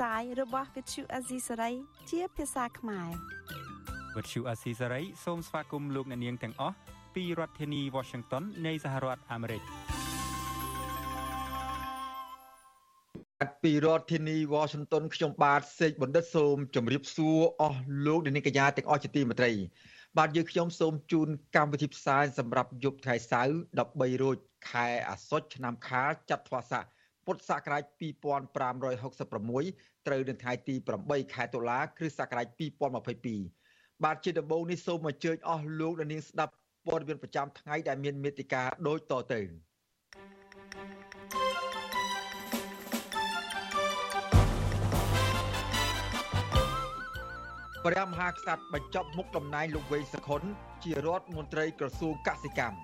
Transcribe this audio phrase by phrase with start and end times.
[0.00, 1.72] ផ្សាយរបស់ Vithu Azisari
[2.10, 3.08] ជាភាសាខ្មែរ
[4.16, 6.76] វិទ្យុអាស៊ីសេរីសូមស្វាគមន៍លោកអ្នកនាងទាំងអស់
[7.14, 9.62] ពីរដ្ឋធានី Washington នៃសហរដ្ឋអាមេរិក
[13.62, 19.52] ពីរដ្ឋធានី Washington ខ្ញុំបាទសេកបណ្ឌិតសូមជម្រាបសួរអស់លោកអ្នកនាងកញ្ញាទាំងអស់ជាទីមេត្រី
[20.18, 23.54] បាទយើងខ្ញុំសូមជូនកម្មវិធីផ្សាយសម្រាប់យប់ថ្ងៃសៅរ៍
[23.88, 24.36] 13រោច
[24.70, 26.84] ខែអាសត់ឆ្នាំខាលចត្វាស័ក
[27.26, 32.46] ពុទ្ធសករាជ2566ត្រូវនៅថ្ងៃទី8ខែតុលាគ្រិស្តសករាជ
[33.44, 36.52] 2022បាទជាដំបូងនេះសូមអញ្ជើញអស់លោកអ្នកនាងស្ដាប់
[36.86, 39.40] ព័ត៌មានប្រចាំថ្ងៃដែលមានមេតិការដូចតទៅ
[47.84, 50.42] ព្រះមហាក្សត្របញ្ចប់មុខតំណែងលោកវេសខុន
[50.84, 52.76] ជារដ្ឋមន្ត្រីក្រសួងកសិកម្ម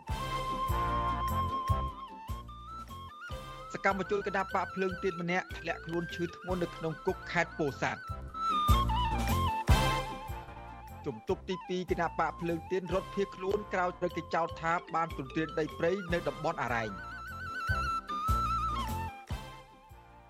[3.72, 8.00] សកម្មជនគណបកភ្លើងទៀនម្នាក់ធ្លាក់ខ្លួនឈឺធ្ងន់នៅក្នុងគុកខេត្តពោធិ៍សាត់
[11.06, 16.90] ជំទប់ទី2គណៈបកភ្លើងទៀនរត់ភៀសខ្លួនក្រោយត្រូវគេចោទថាបានទន្ទ្រានដីព្រៃនៅតំបន់អរ៉ែង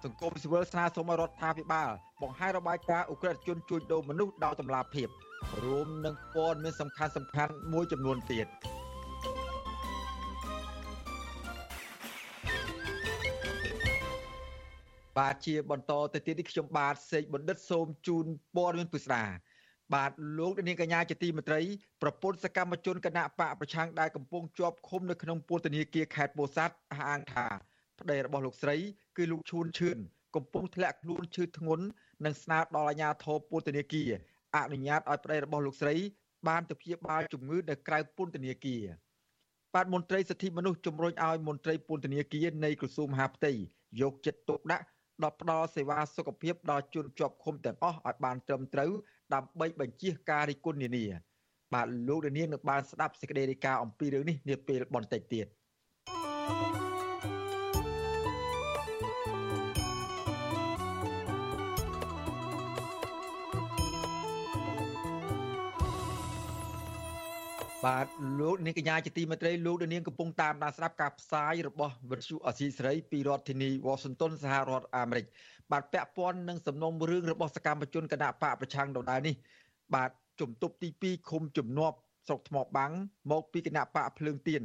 [0.04, 1.88] សង្គមស៊ីវិលស្នើសុំឲ្យរដ្ឋាភិបាល
[2.22, 5.08] បង្ហាញរបាយការណ៍អ ுக ្រិតជនជួញដូរមនុស្សដោយតម្លាភាព
[5.64, 8.48] រួមនឹងព័ត៌មានសំខាន់សំខាន់មួយចំនួនទៀត។
[15.20, 18.26] បាទជាបន្តទៅទៀតនេះខ្ញុំបាទសេកបណ្ឌិតសូមជូន
[18.56, 19.24] ព័ត៌មានពិស្ដា
[19.94, 21.60] បាទលោកនាងកញ្ញាជាទីមេត្រី
[22.02, 27.46] ប្រពន្ធសកម្មជនគណៈបកប្រឆាំងដែលកំពុងជាប់ឃុំនៅក្នុងពន្ធនាគារខេត្តពោធិ៍សាត់អះអាងថា
[28.00, 28.76] ប្តីរបស់លោកស្រី
[29.16, 29.98] គឺលោកឈួនឈឿន
[30.36, 31.84] កំពុងធ្លាក់ខ្លួនឈឺធ្ងន់
[32.24, 34.10] និងស្នើដល់អាជ្ញាធរពន្ធនាគារ
[34.56, 35.94] អនុញ្ញាតឲ្យប្តីរបស់លោកស្រី
[36.48, 38.82] បានទៅព្យាបាលជំងឺនៅក្រៅពន្ធនាគារ
[39.74, 43.52] បាទមន្ត្រីសិទ្ធិមនុស្សជំរុញឲ្យមន្ត្រីពន្ធនាគារនៃក្រសួងមហាផ្ទៃ
[44.00, 44.84] យកចិត្តទុកដាក់
[45.22, 48.90] ដល់ផ្ដល់សេវាសុខភាពដល់ជនជាប់ឃុំទាំងអស់ឲ្យបានត្រឹមត្រូវ
[49.34, 51.04] ដើម្បីបញ្ជៀសការរិះគន់នានា
[51.74, 55.46] បាទលោកនាងនឹងបានស្ដាប់សេចក្តីរាយការណ៍អំពីរឿងនេះនាពេលបន្តិចទៀត
[67.86, 68.06] បាទ
[68.40, 75.26] លោកនាងកញ្ញាជាទីមេត្រីលោកនាងកំពុងតាមដានស្ដាប់ការផ្សាយរបស់វិទ្យុអសីសេរីពីរដ្ឋធានី Washington សហរដ្ឋអាមេរិក
[75.72, 79.34] បាទពាក់ព័ន្ធនឹងសំណុំរឿងរបស់សកម្មជនគណៈបកប្រឆាំងដដែលនេះ
[79.94, 80.10] បាទ
[80.40, 81.96] ជំទប់ទី2ឃុំជំនាប់
[82.26, 82.92] ស្រុកថ្មបាំង
[83.30, 84.62] មកពីគណៈបកភ្លើងទៀន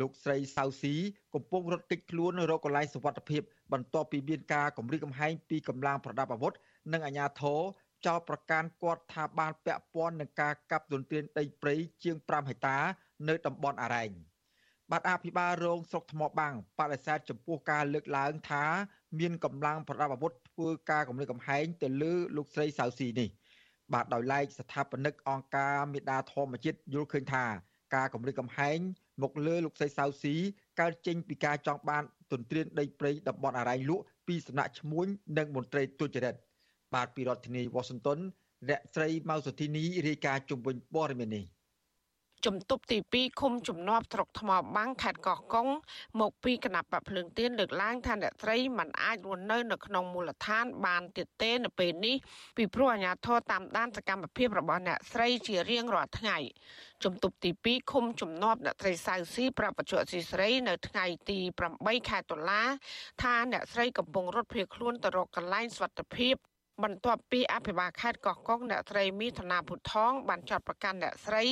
[0.00, 0.94] លោកស្រីសៅស៊ី
[1.34, 3.42] កំពុងរត់គេចខ្លួនរកកន្លែងសុវត្ថិភាព
[3.72, 6.52] បន្ទាប់ពីមានការគម្រាមកំហែងពីកម្លាំងប្រដាប់អាវុធ
[6.92, 7.60] និងអាជ្ញាធរ
[8.06, 12.78] ចោទប្រកាន់គាត់ថាបានពាក់ព័ន្ធនឹងការកាប់ទន្ទ្រានដីព្រៃជាង5ហិកតា
[13.28, 14.10] នៅតំបន់អរ៉ែង
[14.90, 18.64] បាទអភិបាលរងស្រុកថ្មបាំងបដិសេធចំពោះការលើកឡើងថា
[19.18, 23.28] មានកម្លាំងប្រដាប់អាវុធធ្វើការគំរាមកំហែងទៅលើលោកស្រីសៅស៊ីនេះ
[23.92, 27.44] បាទដោយឡែកស្ថាបនិកអង្គការមេដាធម្មជាតិយល់ឃើញថា
[27.94, 28.78] ការគំរាមកំហែង
[29.22, 30.34] មកលើលោកស្រីសៅស៊ី
[30.80, 35.06] កើតចេញពីការចង់បានទន្ទ្រានដីព្រៃតំបន់អរ៉ែងលក់ពីសំណាក់ឈ្មួញ
[35.38, 36.34] និងមន្ត្រីទុច្ចរិត
[36.94, 38.18] បាទពីរដ្ឋធានី Washington
[38.68, 41.44] អ្នកស្រីម៉ៅសុធីនីរាយការណ៍ជុំវិញព័ត៌មាននេះ
[42.46, 45.68] ជំទប់ទី2ឃុំជំនាប់ស្រុកថ្មបាំងខេត្តកោះកុង
[46.20, 52.16] មកពីគណៈបកភ្លើងទៀនលើកឡើងថាអ្នកស្រីមិនអាចរស់នៅនៅក្នុងមូលដ្ឋានបានទៀតទេនៅពេលនេះ
[52.56, 56.38] ពីព្រោះអាជ្ញាធរតាមដានសកម្មភាពរបស់អ្នកស្រីជារៀងរាល់ថ្ងៃ
[57.04, 61.38] ជំទប់ទី2ឃុំជំនាប់អ្នកស្រីសៅស៊ីប្រាប់បច្ចុប្បន្នស៊ីស្រីនៅថ្ងៃទី
[61.74, 62.62] 8ខែតុលា
[63.22, 66.36] ថាអ្នកស្រីកំពុងរត់ភៀសខ្លួនទៅរកកន្លែងសុវត្ថិភាព
[66.82, 71.44] បន្ទាប់ពីអភិបាលខេត្តកោះកុងអ្នកស្រីមីធនាភុថងបានចាត់ប្រកាសអ្នកស្រី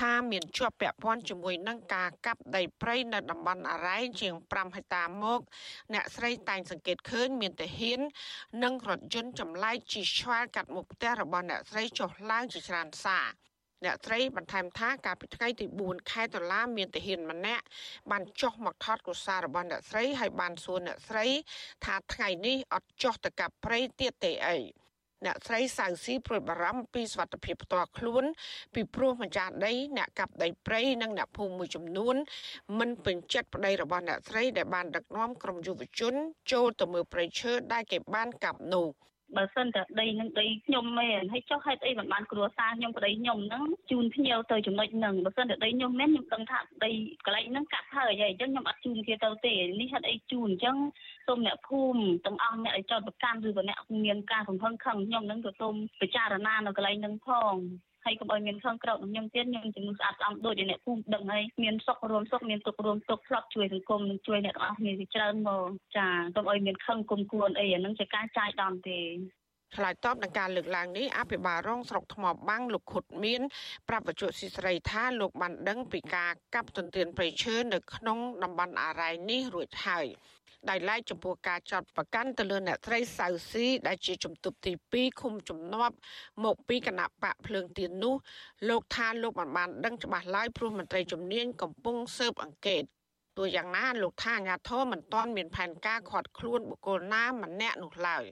[0.00, 5.40] ថាមានជាប់ពាក់ព័ន្ធជាមួយនឹងការកាប់ដីព្រៃនៅតំបន់អរ៉ៃជាង5ហិកតាមក
[5.94, 8.00] អ្នកស្រីតែងសង្កេតឃើញមានទាហាន
[8.62, 13.26] និងរថយន្តចម្លែកជិះឆ្វាលកាត់មុខផ្ទះរបស់អ្នកស្រីចុះឡើងជាច្រើនសារ
[13.84, 17.64] អ្នកស្រីបន្ថែមថាកាលពីថ្ងៃទី4ខែតុលាមានទាហានម្នាក់
[18.10, 21.26] បានចុះមកថតកុសាររបស់អ្នកស្រីហើយបានសួរអ្នកស្រី
[21.84, 24.58] ថាថ្ងៃនេះអត់ចុះទៅកាប់ព្រៃទៀតទេអី
[25.26, 28.24] អ្នកស្រីសៅស៊ីព្រួយបារម្ភពីសុវត្ថិភាពផ្ទាល់ខ្លួន
[28.74, 32.16] ពីព្រោះម្ចាស់ដី អ្នកកាប់ដីព្រៃនិងអ្នកភូមិមួយចំនួន
[32.78, 36.14] មិនពេញចិត្តប្តីរបស់អ្នកស្រីដែលបានដឹកនាំក្រុមយុវជន
[36.52, 38.88] ចូលទៅមើលព្រៃឈើដែលគេបានកាប់នោះ។
[39.36, 46.90] បើសិនតែដីនឹងដីខ្ញុំមែនហើយចុះហេតុអីមិនបានគ្រួសារខ្ញុំប្តីខ្ញុំហ្នឹងជូនភ្ញៀវទៅចំណុចហ្នឹងបើសិនតែដីខ្ញុំមែនខ្ញុំដឹងថាដី
[47.24, 50.76] កន្លែងហ្នឹងកាត់ហើយហើយអញ្ចឹងខ្ញុំអត់ជូនគេទៅទេនេះហេតុអីជូនអញ្ចឹង
[51.26, 57.54] សូមអ្នកភូមិទាំងអស់អ្នកដែលចោតប្រកាន់ឬក៏អ្នកមានការកំហឹងខឹងខ្ញុំហ្នឹងក៏សូមពិចារណានៅកន្លែងហ្នឹងផង
[58.04, 69.00] ហើយកុំឲ្យមានខឹងក្រោកនឹងខ្ញុំទៀតខ្ញុំជំនួសស្អាតស្អំដូចអ្នកភូមិដឹងហើយមានសុខរួមសុខមានទុក្ខរួមទុក្ខធ្លាប់ជួយសង្គមនិងជួយអ្នកទាំងអស់គ្នាជាច្រើនមកចាកុំឲ្យមានខឹងគុំគួនអីអាហ្នឹងជាការចាយដំទេ
[69.76, 73.40] ឆ្លើយតបនឹងការលើកឡើងនេះអភិបាលរងស្រុកថ្មបាំងលោកខុតមាន
[73.88, 80.06] ប្រាប់បច្ចុប្បន្នស៊ីស្រីថាលោកបានដឹងពីការកាប់ទន្ទ្រានព្រៃឈើនៅក្នុងតំបន់អារ៉ៃនេះរួចហើយ
[80.68, 85.94] ដោយឡែកចំពោះការចាត់ប្រកាន់ទៅលើអ្នកត្រីសៅស៊ីដែលជាជំទប់ទី2ឃុំជំនាប់
[86.44, 88.14] មកពីគណៈបកភ្លើងទៀននោះ
[88.68, 92.84] លោកថាលោកមិនបានដឹងច្បាស់ឡើយព្រោះមន្ត្រីជំនាញកំពុងស៊ើបអង្កេត
[93.38, 98.24] ទោះយ៉ាងណាលោកថាអាញាធមមិនទាន់មានផែនការខាត់ខ្លួនបុគ្គលណាម្នាក់នោះឡើយ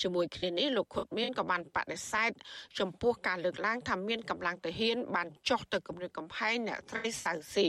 [0.00, 2.30] ជាមួយគ្នានេះលោកខុតមានក៏បានបដិសេធ
[2.78, 7.68] ចំពោះការលើកឡើងថាមានកម្លាំងទាហានបានចុះទៅគម្រាមកំហែងអ្នកត្រីសៅស៊ី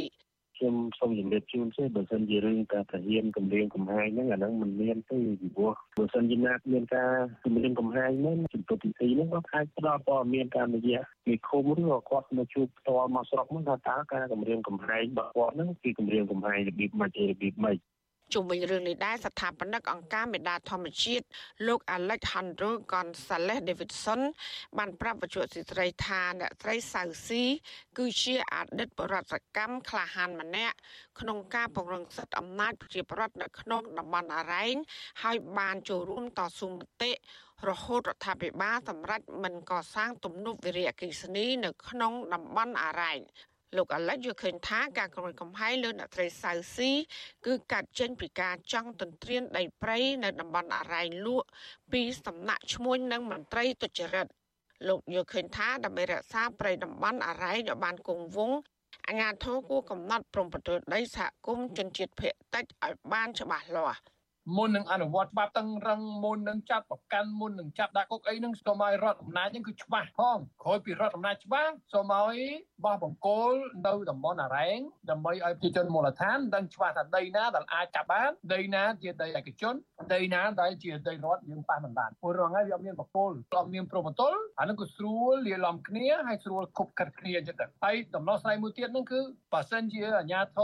[0.58, 7.12] ខ្ញុំសូមជម្រាបជូនទេបើសិនជារឿងការប្រហានគម្រាមកំហែងហ្នឹងអាហ្នឹងមិនមានទេពីព្រោះបើសិនជាណាមានការ
[7.44, 17.78] គម្រាមកំហែងហ្នឹងជំទប់ទី2ហ្នឹងក៏អាចផ្ដល់ព័ត៌មានតាមរយៈពីឃុំឬក៏គាត់មកជួបផ្ទាល់មកស្រុកហ្នឹងថាតើការគម្រាមកំហែងរបស់គាត់ហ្នឹងគឺគម្រាមកំហែងរបៀបម៉េចរបៀបម៉េច
[18.34, 21.26] ជុំវិញរឿងនេះដែរស្ថាបនិកអង្គការមេដាធម្មជាតិ
[21.68, 24.22] លោក Alejandro Gonzalez Davidson
[24.78, 27.44] បានប្រាប់វិទ្យុសិត្រីថាអ្នកត្រីសៅស៊ី
[27.98, 30.76] គឺជាអតីតបរិសកម្មក្លាហានម្នាក់
[31.20, 34.76] ក្នុងការពង្រឹងសិទ្ធិអំណាចប្រជាប្រដ្ឋនៅក្នុងតំបន់អរ៉ែង
[35.24, 37.12] ហើយបានចូលរួមតស៊ូមតិ
[37.70, 43.20] រហូតរដ្ឋាភិបាលសម្រេចមិនកសាងទំនប់វារីអគ្គិសនីនៅក្នុងតំបន់អរ៉ែង
[43.78, 46.92] លោកអាឡិចយល់ឃើញថាការគម្រាមកំហែងលើអ្នកត្រីសៅស៊ី
[47.46, 51.48] គឺកាត់ចេញពីការចង់ទន្ទ្រានដីព្រៃនៅតំបន់អរ៉ៃលក់
[51.92, 54.28] ពីសំណាក់ឈ្មួញនិងមន្ត្រីទុច្ចរិត
[54.88, 58.60] លោកយល់ឃើញថាដើម្បីរក្សាព្រៃតំបន់អរ៉ៃឲ្យបានគង់វង្ស
[59.08, 64.00] អាជ្ញាធរគួរកំណត់ព្រំប្រទល់ដីសហគមន៍ជនជាតិភៀតតិចឲ្យបានច្បាស់លាស់
[64.56, 72.38] មុននឹងអនុវត្តច្បាប់តឹងរឹងមុននឹងចាប់ប្រកាន់មុននឹងចាប់ដាក់គុកអីហ្នឹងសូមឲ្យរដ្ឋអំណាចហ្នឹងគឺច្បាស់ផងក្រោយពីរដ្ឋអំណាចច្បាស់សូមឲ្យ
[72.86, 73.54] បោះបង្គោល
[73.88, 74.80] នៅតំបន់អរ៉ែង
[75.10, 79.76] ដើម្បីឲ្យប្រជាជនមូលដ្ឋានដឹងច្បាស់ថាដីណាដែលអាចចាប់បានដីណាជាដីឯកជន
[80.14, 89.20] ដីណាដែលជាដីរដ្ឋយើងប៉ះមិនបានព្រោះរងហើយវាអត់មានបង្គោលអត់មានព្រមត្តលអាហ្នឹងគឺស្រួលលាយឡំគ្នាហើយស្រួលគប់កាត់គ្នាអញ្ចឹងទៅហើយដំណោះស្រាយមួយទៀតហ្នឹងគឺ
[89.54, 90.60] បើសិនជាអាជ្ញាធ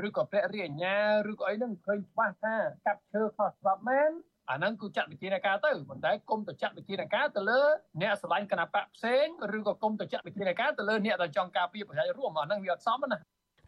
[0.00, 0.96] រឬក៏ព្រះរាជអាជ្ញា
[1.30, 2.54] ឬក៏អីហ្នឹងឃើញច្បាស់ថា
[2.86, 4.10] កាប់ ឈើខុសច្បាប់មែន
[4.50, 7.60] អាហ្នឹងគឺចាត់វិធានការទៅប៉ុន្តែគុំទៅចាត់វិធានការទៅលើ
[8.02, 9.26] អ្នកស្រឡាញ់គណៈបកផ្សេង
[9.56, 13.18] ឬក៏គុំទៅចាត់វិធានការទៅលើអ្នកដែលចង់ការពារប្រយោជន៍រួមអាហ្នឹងវាអត់សមណា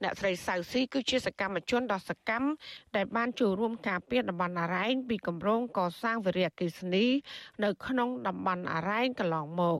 [0.02, 2.48] អ្នកស្រីសៅស៊ីគឺជាសកម្មជនដ៏សកម្ម
[2.96, 7.06] ដែលបានចូលរួមការពារតំបន់អរ៉ែងពីគម្រោងកសាងវិរិយអគិសនី
[7.64, 9.78] នៅក្នុងតំបន់អរ៉ែងកន្លងមក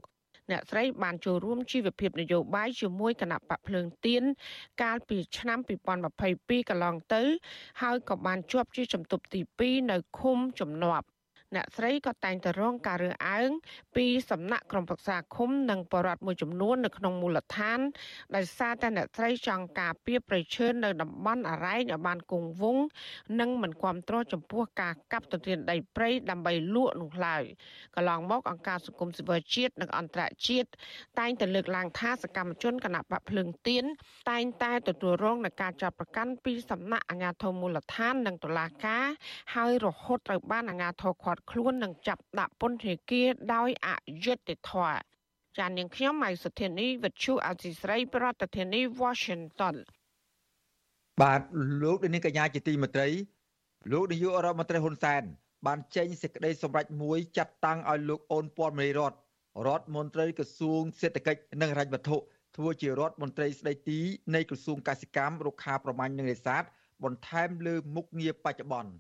[0.51, 4.23] អ្នកស្រីបានចូលរួមជីវភាពនយោបាយជាមួយគណៈបកភ្លើងទៀន
[4.83, 5.59] កាលពីឆ្នាំ
[6.15, 7.23] 2022កន្លងទៅ
[7.83, 11.07] ហើយក៏បានជាប់ជាជំទប់ទី2នៅឃុំជំនាប់
[11.55, 13.51] អ្នកស្រីក៏តែងតែរងការរើសអើង
[13.97, 17.79] ពីសំណាក់ក្រុមប្រឹក្សាឃុំនិងបរដ្ឋមួយចំនួននៅក្នុងមូលដ្ឋាន
[18.37, 22.85] ដោយសារតែអ្នកស្រីចង់ការពារប្រៃឈើនៅតំបន់អរ៉ែងឲ្យបានគង់វង្ស
[23.41, 27.43] និងមិនគ្រប់គ្រងចំពោះការកាប់ទន្ទ្រានដីព្រៃដើម្បីលក់នោះឡើយ
[27.95, 30.69] កន្លងមកអង្គការសង្គមស៊ីវិលជាតិនិងអន្តរជាតិ
[31.19, 33.85] តែងតែលើកឡើងថាសកម្មជនគណៈបកភ្លើងទៀន
[34.31, 39.05] តែងតែទទួលរងនឹងការចាប់ប្រកាន់ពីសំណាក់អាជ្ញាធរមូលដ្ឋាននិងតុលាការ
[39.55, 43.89] ហើយរហូតត្រូវបានអាជ្ញាធរឃាត់ខ្លួននិងចាប់ដាក់ពន្ធនាគារដោយអ
[44.25, 44.99] យុត្តិធម៌
[45.59, 49.77] ចាននាងខ្ញុំម៉ៃសុធានីវិទ្យុអសីស្រី ប្រធានាធិបតី Washington
[51.23, 51.41] បាទ
[51.83, 53.09] លោកនាងកញ្ញាជាទីមេត្រី
[53.93, 55.23] លោកនាយករដ្ឋមន្ត្រីហ៊ុនសែន
[55.67, 59.13] បានចេញសេចក្តីសម្រេចមួយចាត់តាំងឲ្យលោកអូនពាន់មនីរត
[59.67, 62.17] រដ្ឋមន្ត្រីក្រសួងសេដ្ឋកិច្ចនិងហិរញ្ញវត្ថុ
[62.57, 64.01] ធ្វើជារដ្ឋមន្ត្រីស្ដីទី
[64.35, 66.65] នៃក្រសួងកសិកម្មរុក្ខាប្រមាញ់និងនេសាទ
[67.05, 68.93] បន្ថែមលើមុខងារបច្ចុប្បន្ន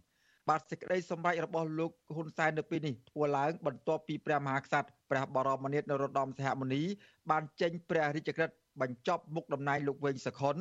[0.48, 6.82] បាទសេចក្តីសម្រេចរបស់លោកហ៊ុនសែននៅពេលនេះធ្វើឡើងបន្ទាប់ពីព្រះមហាក្សត្រព្រះបរមនាថនរោត្តមសីហមុនី
[7.30, 10.56] បានចេញព្រះរាជក្រឹត្យបញ្ចប់មុខតំណែងលោកវិញសខុន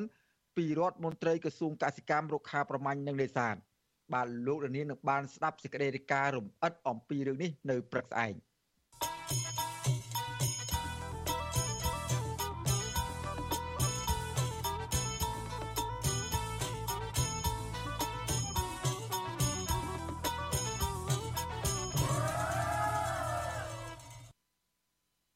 [0.58, 3.56] ពីរដ្ឋមន្ត្រីក្រសួងកសិកម្មរុក្ខាប្រមាញ់និងនេសាទ
[4.14, 8.34] បាទលោករនាងនឹងបានស្ដាប់សេចក្តីរាយការណ៍រំអិតអំពីរឿងនេះនៅព្រឹកស្អែក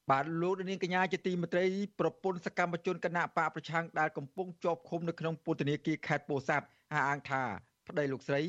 [0.10, 1.66] បាទលោកនាងកញ្ញាជាទីមេត្រី
[2.00, 7.44] ប្រពន្ធសកម្មជនគណៈបកប្រឆាំងដែលកំពុងជាប់ឃុំនៅក្នុងពន្ធនាគារខេត្តពោធិ៍សាត់អះអាងថា
[7.88, 8.42] ប្តីលោកស្រី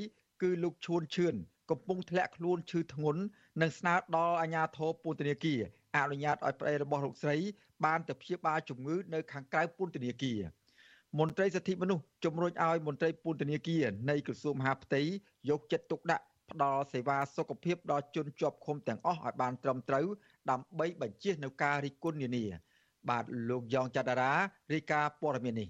[0.42, 1.34] គឺលោកឈួនឈឿន
[1.70, 3.22] កំពុងធ្លាក់ខ្លួនឈឺធ្ងន់
[3.60, 5.60] និងស្នើដល់អាជ្ញាធរពន្ធនាគារ
[5.96, 7.36] អនុញ្ញាតឲ្យប្តីរបស់លោកស្រី
[7.84, 10.40] បានទៅព្យាបាលជំងឺនៅខាងក្រៅពន្ធនាគារ
[11.18, 15.02] មន្ត្រីសិទ្ធិមនុស្សជំរុញឲ្យមន្ត្រីពន្ធនាគារនៃក្រសួងមហាផ្ទៃ
[15.50, 20.06] យកចិត្តទុកដាក់ផ្ដល់សេវាសុខភាពដល់ជនជាប់ឃុំទាំងអស់ឲ្យបានត្រឹមត្រូវ
[20.50, 22.44] ដើម្បីបញ្ជៀសនៅការរិះគន់នានា
[23.10, 24.32] បាទលោកយ៉ងច័ន្ទរា
[24.72, 25.68] រាយការណ៍ព័ត៌មាននេះ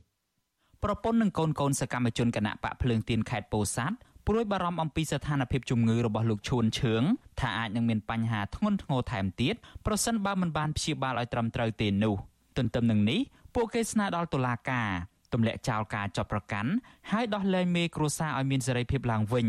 [0.85, 3.97] ប្រពន្ធនិងកូនកូនសកម្មជនគណៈបកភ្លើងទៀនខេត្តពោធិ៍សាត់
[4.27, 7.03] ព្រួយបារម្ភអំពីស្ថានភាពជំងឺរបស់លោកឈួនឈឿង
[7.41, 9.55] ថាអាចនឹងមានបញ្ហាធ្ងន់ធ្ងរថែមទៀត
[9.87, 12.15] ប្រសិនបើមិនបានព្យាបាលឲ្យត្រឹមត្រូវទេនោះ
[12.57, 13.21] ទន្ទឹមនឹងនេះ
[13.55, 14.91] ពួកគេស្នើដល់តុលាការ
[15.33, 16.71] ទម្លាក់ចោលការចាប់ប្រកាន់
[17.11, 19.47] ហើយដោះលែងមេគ្រួសារឲ្យមានសេរីភាពឡើងវិញ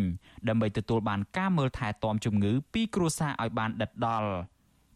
[0.48, 4.32] ដើម្បីទទួលបានការមើលថែទាំជំងឺពីគ្រួសារឲ្យបានដិតដល់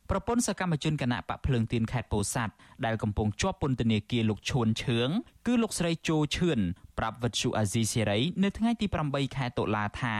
[0.09, 2.53] ប្រពន្ធសកម្មជនគណៈបកភ្លើងទៀនខេត្តពោធិ៍សាត់
[2.85, 5.09] ដែលកំពុងជាប់ពន្ធនាគារលោកឈួនឈឿង
[5.45, 6.59] គឺលោកស្រីជូឈឿន
[6.97, 10.17] ប្រាប់វិទ្យុអាស៊ីសេរីនៅថ្ងៃទី8ខែតុលាថា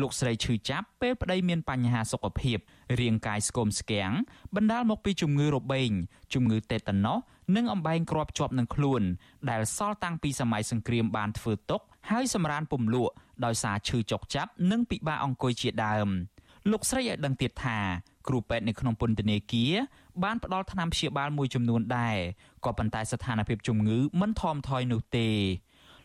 [0.00, 2.58] លោកស្រីឈឺចាប់ពេលប្តីមានបញ្ហាសុខភាព
[3.00, 4.12] រាងកាយស្គមស្គាំង
[4.54, 5.90] បណ្ដាលមកពីជំងឺរបេង
[6.34, 7.18] ជំងឺតេតាណូស
[7.56, 9.02] និងអំបែងគ្រាប់ជាប់នឹងខ្លួន
[9.50, 16.08] ដែលសល់តាំងពីសម័យសង្គ្រាមបានធ្វើទុកហើយសម្រានពំលក់ដោយសារឈឺចុកចាប់និងពិបាកអង្គុយជាដើម
[16.70, 17.78] លោកស្រីឲ្យដឹងទៀតថា
[18.28, 19.72] គ្រូពេទ្យនៅក្នុងពន្ធនាគារ
[20.24, 22.16] បានផ្ដល់ថ្នាំព្យាបាលមួយចំនួនដែរ
[22.64, 25.28] ក៏ប៉ុន្តែស្ថានភាពជំងឺមិនថមថយនោះទេ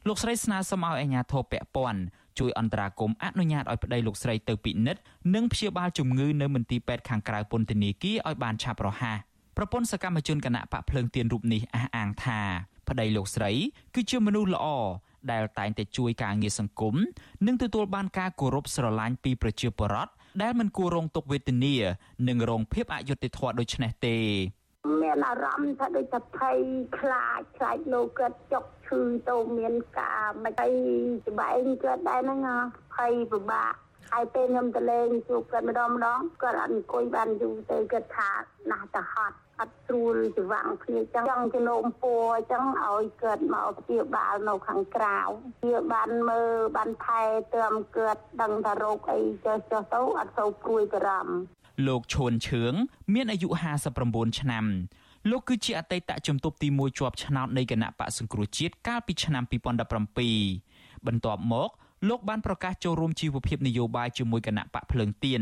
[0.08, 2.02] លោកស្រីស្នើសុំឲ្យអាជ្ញាធរពាក់ព័ន្ធ
[2.40, 5.02] ជួយអន្តរាគមន៍អនុញ្ញាតឲ្យប្តីលោកស្រីទៅពិនិត្យ
[5.36, 9.18] និងព្យាបាលជំងឺនៅមន្ទីរពេទ្យខាងក្រៅពន្ធនាគារឲ្យបានឆាប់រហ័ស
[9.58, 12.42] ប្រពន្ធសកម្មជនគណៈបកភ្លើងទៀនរូបនេះអះអាងថា
[12.90, 13.52] ប្តីលោកស្រី
[13.96, 14.68] គឺជាមនុស្សល្អ
[15.32, 16.96] ដែលតែងតែជួយការងារសង្គម
[17.46, 21.76] និងទទួលបានការគោរពស្រឡាញ់ពីប្រជាពលរដ្ឋ ដែលមិនគួររងទុក្ខវេទនា
[22.28, 24.18] និងរងភាពអយុត្តិធម៌ដូចនេះទេ
[25.02, 26.58] មានអារម្មណ៍ថាដូចតែភ័យ
[27.00, 30.72] ខ្លាចខ្លាចលោកគាត់ចុកឈឺទៅមានការមិនអី
[31.28, 32.40] ច្បាឯងគាត់ដែរហ្នឹង
[32.96, 33.74] ភ័យពិបាក
[34.12, 38.30] ហើយពេលខ្ញុំទៅលេងជួបគាត់ម្ដងម្ដងគាត់អត់អង្គុយបានយូរទៅគាត់ថា
[38.72, 45.20] ណាស់ទៅហត់ អត់ស្រួលច្រវាំងគ្នាចឹងចង់ជំនុំពួរចឹងឲ្យគាត់មកព្យាបាលនៅខាងក្រៅ
[45.66, 47.22] វាបានមើលបានថែ
[47.56, 51.36] ទាំគាត់ដឹងថារោគអីចុះចុះទៅអត់សូវព្រួយបារម្ភ
[51.88, 52.74] លោកឈួនឈឿង
[53.14, 53.50] មានអាយុ
[53.94, 54.66] 59ឆ្នាំ
[55.30, 59.44] លោកគឺជាអតីតជំទប់ទី1ជាប់ឆ្នោតនៃគណៈបកសង្គ្រោះជាតិកាលពីឆ្នាំ
[60.30, 61.70] 2017បន្ទាប់មក
[62.10, 65.42] លោកបានប្រកាសចូលរួមជីវភាពនយោបាយជាមួយគណៈបកភ្លើងទៀន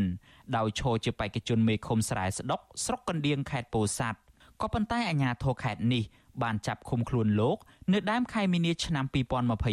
[0.56, 4.18] ដោយឈរជាបេក្ខជនមេឃុំស្រែស្ដុកស្រុកកណ្ដៀងខេត្តពោធិ៍សាត់
[4.60, 6.04] ក៏ប៉ុន្តែអាជ្ញាធរខេត្តនេះ
[6.42, 7.56] បានចាប់ឃុំខ្លួនលោក
[7.92, 9.04] នៅដើមខែមីនាឆ្នាំ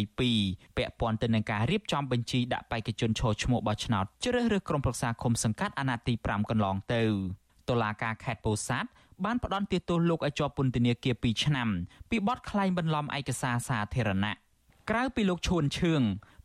[0.00, 7.02] 2022ពាក់ព័ន្ធទៅនឹងការរៀបចំបញ្ជីដាក់បេក្ខជនឈរឈ្មោះបោះឆ្នោតជ្រើសរើសក្រុមប្រឹក្សាឃុំសង្កាត់អាណត្តិទី5កន្លងទៅ
[7.68, 8.88] តុលាការខេត្តពោធិ៍សាត់
[9.24, 11.68] បានផ្ដន្ទាទោសលោកឲ្យជាប់ពន្ធនាគារ2ឆ្នាំ
[12.10, 14.34] ពីបទក្លែងបន្លំឯកសារសាធារណៈ
[14.90, 16.02] ក្រៅពីលោកឈួនឈឿង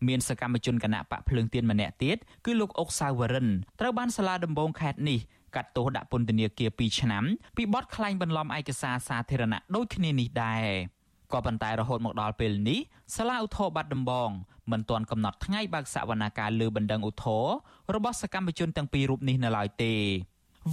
[0.09, 2.17] មានសកម្មជនគណៈបកភ្លើងទៀនម្នាក់ទៀត
[2.47, 3.49] គឺលោកអុកសាវរិន
[3.81, 5.21] ត្រូវបានសាលាដំបងខេត្តនេះ
[5.55, 7.25] កាត់ទោសដាក់ពន្ធនាគារ2ឆ្នាំ
[7.57, 10.67] ពីបទក្លែងបន្លំឯកសារសាធារណៈដូចគ្នានេះដែរ
[11.33, 12.81] ក៏ប៉ុន្តែរហូតមកដល់ពេលនេះ
[13.17, 14.31] សាលាឧទ្ធរបាត់ដំបង
[14.73, 17.45] មិនទាន់កំណត់ថ្ងៃបើកសវនកម្មលើបណ្ដឹងឧទ្ធរ
[17.95, 19.95] របស់សកម្មជនទាំងពីររូបនេះនៅឡើយទេ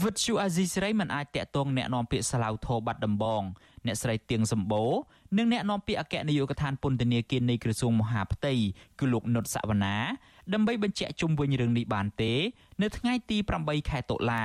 [0.02, 3.42] វិទ្យុអាស៊ីសេរីមិនអាចតាក់ទងแนะនាំពាក្យសាឡាវធរបាត់ដំបង
[3.86, 4.92] អ្នកស្រីទៀងសម្បូរ
[5.37, 8.53] និងអ្នកនាំពាក្យអគ្គនាយកដ្ឋានពន្ធនាគារនៃក្រសួងមហាផ្ទៃ
[8.99, 9.97] គឺលោកនុតសវណ្ណា
[10.53, 12.33] ដើម្បីបញ្ជាក់ជុំវិញរឿងនេះបានទេ
[12.83, 14.45] នៅថ្ងៃទី8ខែតុលា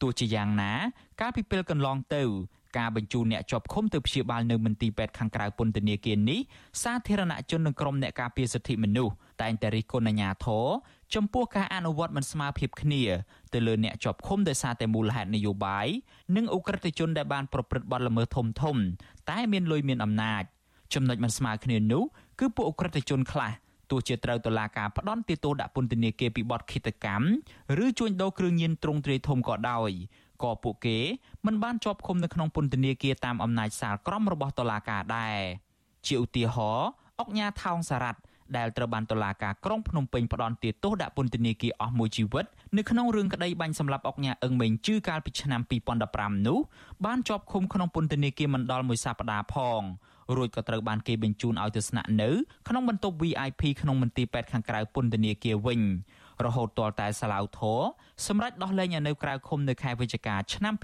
[0.00, 0.72] ទោះជាយ៉ាងណា
[1.20, 2.22] កាលពីពេលកន្លងទៅ
[2.78, 6.40] ការបញ្ជូនអ្នកជាប់ឃុំទៅព្យាបាលនៅមន្ទីរពេទ្យខាងក្រៅពន្ធនាគារនេះ
[6.82, 10.66] សាធារណជននិងក្រុមអ្នកការពារសិទ្ធិមនុស្សតែងតែរិះគន់អាជ្ញាធរ
[11.14, 13.02] ចំពោះការអនុវត្តមិនស្មើភាពគ្នា
[13.52, 15.86] ទៅលើអ្នកជាប់ឃុំដោយសារតែមូលហេតុនយោបាយ
[16.36, 18.76] និងអ ுக ្រិតជនដែលបានប្រព្រឹត្តបទល្មើសធំធំ
[19.30, 20.42] តែមានលុយមានអំណាច
[20.94, 22.02] ចំណុចមិនស្មើគ្នានោះ
[22.38, 23.52] គឺពួកអ ுக ្រិតជនខ្លះ
[23.90, 27.26] ទោះជាត្រូវតុលាការផ្ដន់ទោសដាក់ពន្ធនាគារពីបទឃាតកម្ម
[27.84, 29.90] ឬជួញដូរគ្រឿងញៀនទ្រង់ទ្រាយធំក៏ដោយ
[30.42, 30.98] ក៏ពួកគេ
[31.46, 35.38] មិនបានជាប់ឃុំនៅក្នុងពន្ធនាគារតាមអំណាចសាលក្រមរបស់តុលាការដែរ
[36.06, 36.88] ជាឧទាហរណ៍
[37.20, 38.20] អុកញ៉ាថោងសារ៉ាត់
[38.56, 42.44] ដែលត្រូវបានតុលាការក្រុងភ្នំពេញផ្ដន្ទាទោសដាក់ពន្ធនាគារអស់មួយជីវិត
[42.76, 45.60] នៅក្នុងរឿងក្តីបាញ់សម្លាប់អុកញ៉ាអឹងមេងជឺកាលពីឆ្នាំ
[46.04, 46.58] 2015នោះ
[47.04, 49.82] បានជាប់ឃុំក្នុងពន្ធនាគារមិនដល់មួយសប្តាហ៍ផង
[50.36, 52.30] រួចក៏ត្រូវបានគេបញ្ជូនឲ្យទៅស្នាក់នៅ
[52.68, 55.80] ក្នុងបន្ទប់ VIP ក្នុងមន្ទីរពេទ្យខាងក្រៅពន្ធនាគារវិញ
[56.46, 57.80] រហូតទាល់តែសាឡាវធរ
[58.26, 60.74] សម្រាប់ដោះលែងឲ្យនៅក្រៅឃុំនៅខែវិច្ឆិកាឆ្នាំ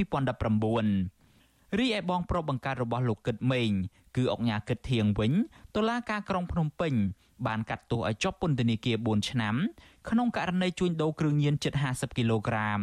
[0.84, 3.70] 2019រីឯបងប្រុសបង្កើតរបស់លោកគិតមេង
[4.16, 5.32] គឺអុកញ៉ាគិតធៀងវិញ
[5.76, 6.94] តុលាការក្រុងភ្នំពេញ
[7.46, 9.54] បានកាត់ទោសឲ្យជាប់ពន្ធនាគារ4ឆ្នាំ
[10.10, 12.80] ក្នុងករណីជួញដូរគ្រឿងញៀនជិត50គីឡូក្រាម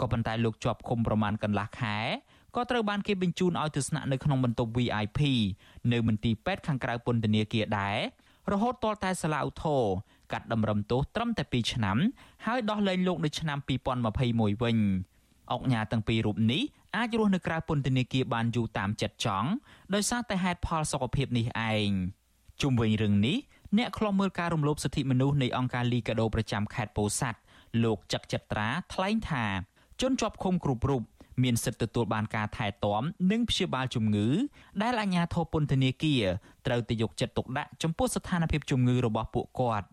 [0.00, 1.96] ក៏ប៉ុន្តែលោកជាប់ឃុំប្រមាណកន្លះខែ
[2.54, 5.20] ក៏ត្រូវបានគេបញ្ជូនឲ្យទៅស្នាក់នៅក្នុងបន្ទប់ VIP
[5.92, 7.98] នៅមន្ទីរពេទ្យខាងក្រៅពន្ធនាគារដែរ
[8.52, 9.82] រហូតទាល់តែសាលាឧទ្ធរ
[10.32, 11.98] កាត់តម្រឹមទោសត្រឹមតែ2ឆ្នាំ
[12.46, 13.58] ហើយដោះលែងលោកនៅឆ្នាំ
[14.10, 14.78] 2021វិញ
[15.52, 16.62] អុកញ៉ាទាំងពីររូបនេះ
[16.96, 19.48] អាចរស់នៅក្រៅពន្ធនាគារបានយូរតាមចិត្តចង់
[19.94, 21.90] ដោយសារតែហេតុផលសុខភាពនេះឯង
[22.62, 23.36] ជុំវិញរឿងនេះ
[23.78, 27.38] អ្នកខ្លំមើលការរំលោភសិទ្ធិមនុស្សនៃអង្គការលីកាដូប្រចាំខេត្តពោធិ៍សាត់
[27.84, 29.44] លោកចឹកចិត្រាថ្លែងថា
[30.00, 31.02] ជនជាប់ឃុំគ្រប់រូប
[31.42, 34.28] មានសិទ្ធិទទួលបានការថែទាំនិងព្យាបាលជំងឺ
[34.82, 36.24] ដែលអាជ្ញាធរពន្ធនាគារ
[36.66, 39.86] ត្រូវតែយកចិត្តទុកដាក់ចំពោះស្ថានភាពជំងឺរបស់ពួកគាត់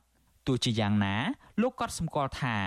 [0.48, 1.16] ទោះជាយ៉ាងណា
[1.62, 2.58] លោកក៏សម្គាល់ថា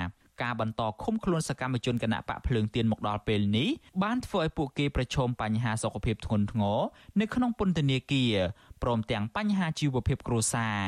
[0.43, 3.69] ការបន្តឃុំខ្លួនសកម្មជនគណៈបកភ្លើងទៀនមកដល់ពេលនេះ
[4.02, 6.78] បានធ្វើឲ្យពួកគេប្រឈមបញ្ហាសុខភាពធ្ងន់ធ្ងរ
[7.21, 8.35] នៅក្នុងពន្ធនាគារ
[8.83, 10.81] ព្រមទាំងបញ្ហាជីវភាពគ្រួសារ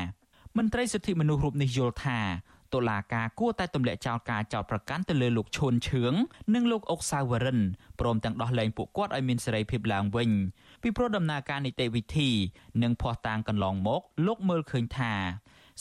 [0.57, 2.19] មន្ត្រីសិទ្ធិមនុស្សរូបនេះយល់ថា
[2.73, 6.13] តុលាការគួរតែទម្លាក់ចោលការចោទប្រកាន់ទៅលើលោកឈុនឈឿង
[6.53, 7.59] និងលោកអុកសាវរិន
[7.99, 10.29] ព្រមទាំងដោះលែងពួកគាត់ឲ្យមានសេរីភាពឡើងវិញ
[10.81, 12.29] ពីព្រោះដំណើរការនីតិវិធី
[12.83, 15.13] និងភ័ស្តុតាងកន្លងមកលោកមើលឃើញថា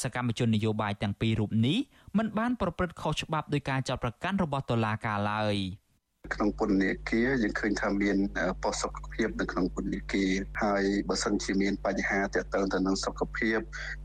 [0.03, 1.79] សកម្មជននយោបាយទាំងពីររូបនេះ
[2.19, 5.57] មិនបានប្រព្រឹត្តខុសច្បាប់ដោយការចោទប្រកាន់របស់តុលាការឡើយ។
[6.35, 8.17] ក្នុងពន្ធនាគារយើងឃើញថាមាន
[8.63, 10.31] ប៉ុស្តិ៍សុខភាពនៅក្នុងពន្ធនាគារ
[10.63, 13.59] ហើយបើសិនជាមានបញ្ហាទាក់ទងទៅនឹងសុខភាព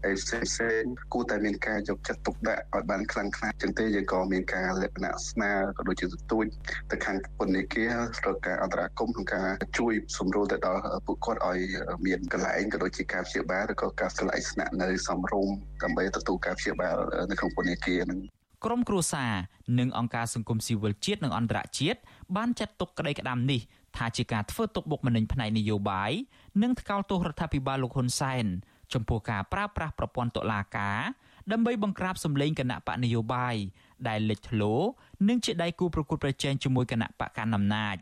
[0.04, 0.82] ហើយផ្សេងផ្សេង
[1.14, 6.46] គួរតែមានការយកចិត្តទុកដាក់ឲ្យបានខ្លាំងក្លាចឹងទេយើងក៏មានការលក្ខណៈស្នើក៏ដូចជាទទូច
[6.92, 7.94] ទៅខាងពន្ធនាគារ
[8.26, 9.48] រកការអន្តរាគមន៍ក្នុងការ
[9.78, 11.60] ជួយសម្រួលទៅដល់ពួកគាត់ឲ្យ
[12.06, 16.96] មានកន្លែងក៏ដូចជាការព្យាបាលឬក៏ការស្លាយស្នាក់នៅសមរម្យដើម្បីទទួលការព្យាបាល
[17.32, 18.20] នៅក្នុងពន្ធនាគារនឹង
[18.66, 19.34] ក្រមគ្រួសារ
[19.80, 22.00] និងអង្គការសង្គមស៊ីវិលជាតិនិងអន្តរជាតិ
[22.38, 23.62] បានចាត់ទុកក្តីក្តាំនេះ
[23.98, 26.12] ថាជាការធ្វើទុកបុកម្នេញផ្នែកនយោបាយ
[26.62, 28.46] និងថ្កោលទោសរដ្ឋាភិបាលលោកហ៊ុនសែន
[28.94, 31.00] ចំពោះការប្រើប្រាស់ប្រព័ន្ធតុលាការ
[31.52, 33.56] ដើម្បីបង្ក្រាបសម្លេងគណៈបកនយោបាយ
[34.08, 34.74] ដែលលេចធ្លោ
[35.30, 37.96] និងជាដៃគូប្រកួតប្រជែងជាមួយគណៈបកកណ្ដាលអំណាច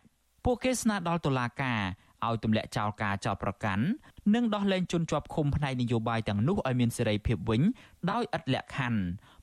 [0.46, 1.82] ពួកគេស្នើដល់តុលាការ
[2.28, 3.86] ឲ្យទម្លាក់ចោលការចោទប្រកាន់
[4.34, 7.62] និងដោះលែងជនជាប់ឃុំផ្នែកនយោបាយទាំងនោះឲ្យមានសេរីភាពវិញ
[8.12, 9.02] ដោយឥតលក្ខខណ្ឌ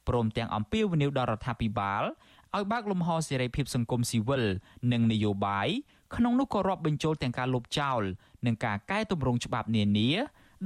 [0.08, 2.02] ព្រមទាំងអំពាវនាវដល់រដ្ឋាភិបាល
[2.54, 4.44] ឲ្យបើកលំហសេរីភាពសង្គមស៊ីវិល
[4.92, 5.68] និងនយោបាយ
[6.16, 8.02] ក្នុងនោះក៏រាប់បញ្ចូលទាំងការលុបចោល
[8.46, 10.10] និងការកែតម្រង់ច្បាប់នានា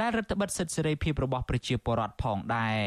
[0.00, 2.80] ដែលរដ្ឋបិទសិទ្ធិសេរីភាពរបស់ប្រជាពលរដ្ឋផងដែរ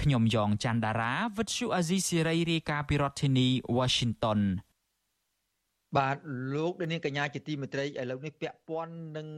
[0.00, 4.40] ខ្ញុំយ៉ងច័ន្ទដារាវិទ្យុអាស៊ីសេរីរាយការណ៍ពីរដ្ឋធានី Washington
[5.96, 6.16] បាទ
[6.54, 9.28] លោកនាងកញ្ញាជាទីមេត្រីឥឡូវនេះពាក់ព័ន្ធនឹង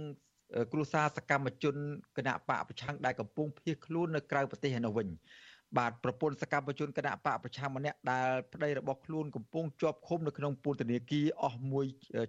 [0.72, 1.76] គ្រួសារសកម្មជន
[2.16, 5.08] គណៈបកប្រឆាំងដែលកំពុងភៀសខ្លួននៅក្រៅប្រទេសឯនោះវិញ
[5.78, 11.84] បាទប្រពន្ធសកម្មជនគណៈបកប្រឆាំងម្នាក់ដែលប្តីរបស់ខ្លួនកំពុងជាប់ឃុំនៅក្នុងពន្ធនាគារអស់មួយ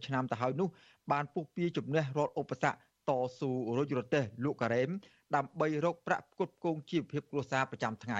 [0.06, 0.68] ឆ្នាំទៅហើយនោះ
[1.12, 2.78] បានពុះពៀជំនះរាល់ឧបសគ្គ
[3.10, 4.90] តស៊ូរុចរទេសលោកការ៉េម
[5.36, 8.20] ដើម្បីរកប្រាក់ផ្គត់ផ្គង់ជីវភាពគ្រួសារប្រចាំថ្ងៃ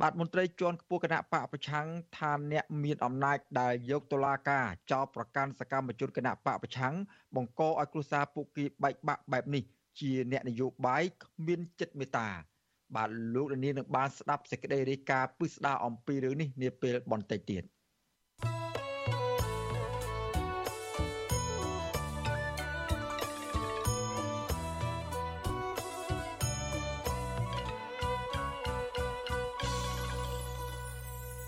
[0.00, 1.86] បាទមន្ត្រីជាន់ខ្ពស់គណៈបកប្រឆាំង
[2.18, 6.94] ថាអ្នកមានអំណាចដែលយកតុលាការចោទប្រកាន់សកម្មជនគណៈបកប្រឆាំង
[7.36, 9.62] បង្កឲ្យគ្រួសារពួកគេបែកបាក់បែបនេះ
[10.00, 12.28] ជាអ្នកនយោបាយគ្មានចិត្តមេត្តា
[12.94, 17.64] បាទលោកលាននឹងបានស្ដាប់សេចក្តីរាយការណ៍ពិស្ដារអំពីរឿងនេះនាពេលបន្តិចទៀត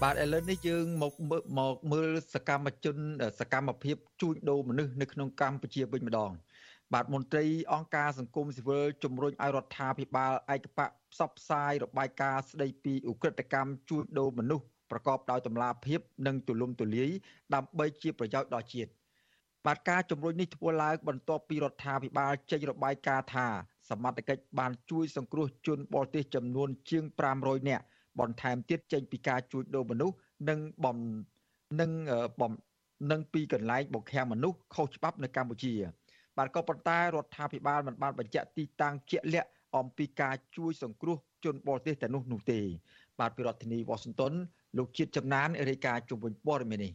[0.02, 1.12] បាទឥឡូវនេះយើងមក
[1.58, 2.96] មកមើលសកម្មជន
[3.40, 6.32] សកម្មភាពជួញដូរមនុស្សនៅក្នុងកម្ពុជាវិញម្ដង
[6.94, 17.10] បាទមន្ត្រីអង្គការសង្គមស៊ីវិលជំរុញឲ្យរដ្ឋាភិបាលឯកបកផ្សព្វផ្សាយរបាយការណ៍ស្ដីពីឧក្រិដ្ឋកម្មជួញដូរមនុស្សប្រកបដោយតម្លាភាពនិងទូលំទូលាយ
[17.54, 18.90] ដើម្បីជាប្រយោជន៍ដល់ជាតិ
[19.66, 23.46] បាទការជំរុញនេះធ្វើឡើងបន្ទាប់ពីរដ្ឋាភិបាលចេញរបាយការណ៍ថា
[23.90, 27.04] សមត្ថកិច្ចបានជួយសង្គ្រោះជនបរទេសចំនួនជាង
[27.36, 27.84] 500នាក់
[28.20, 30.16] បន្ថែមទៀតចេញពីការជួញដូរមនុស្ស
[30.48, 30.96] និងបំ
[31.80, 31.90] និង
[32.40, 32.52] បំ
[33.10, 35.74] និងពីកន្លែងបង្ខាំងមនុស្សខុសច្បាប់នៅកម្ពុជា
[36.38, 42.60] បាទក៏ប៉ុន្តែរដ្ឋាភិបាលមិនបានបញ្ជាក់ទីតាំងជាក់លាក់អំពីការជួយសង្គ្រោះជនបរទេសតែនោះនោះទេ
[43.20, 44.32] បាទពីរដ្ឋធានីវ៉ាស៊ីនតោន
[44.78, 46.92] លោកជាតិចំណានរាយការណ៍ជុំវិញព័ត៌មាននេះ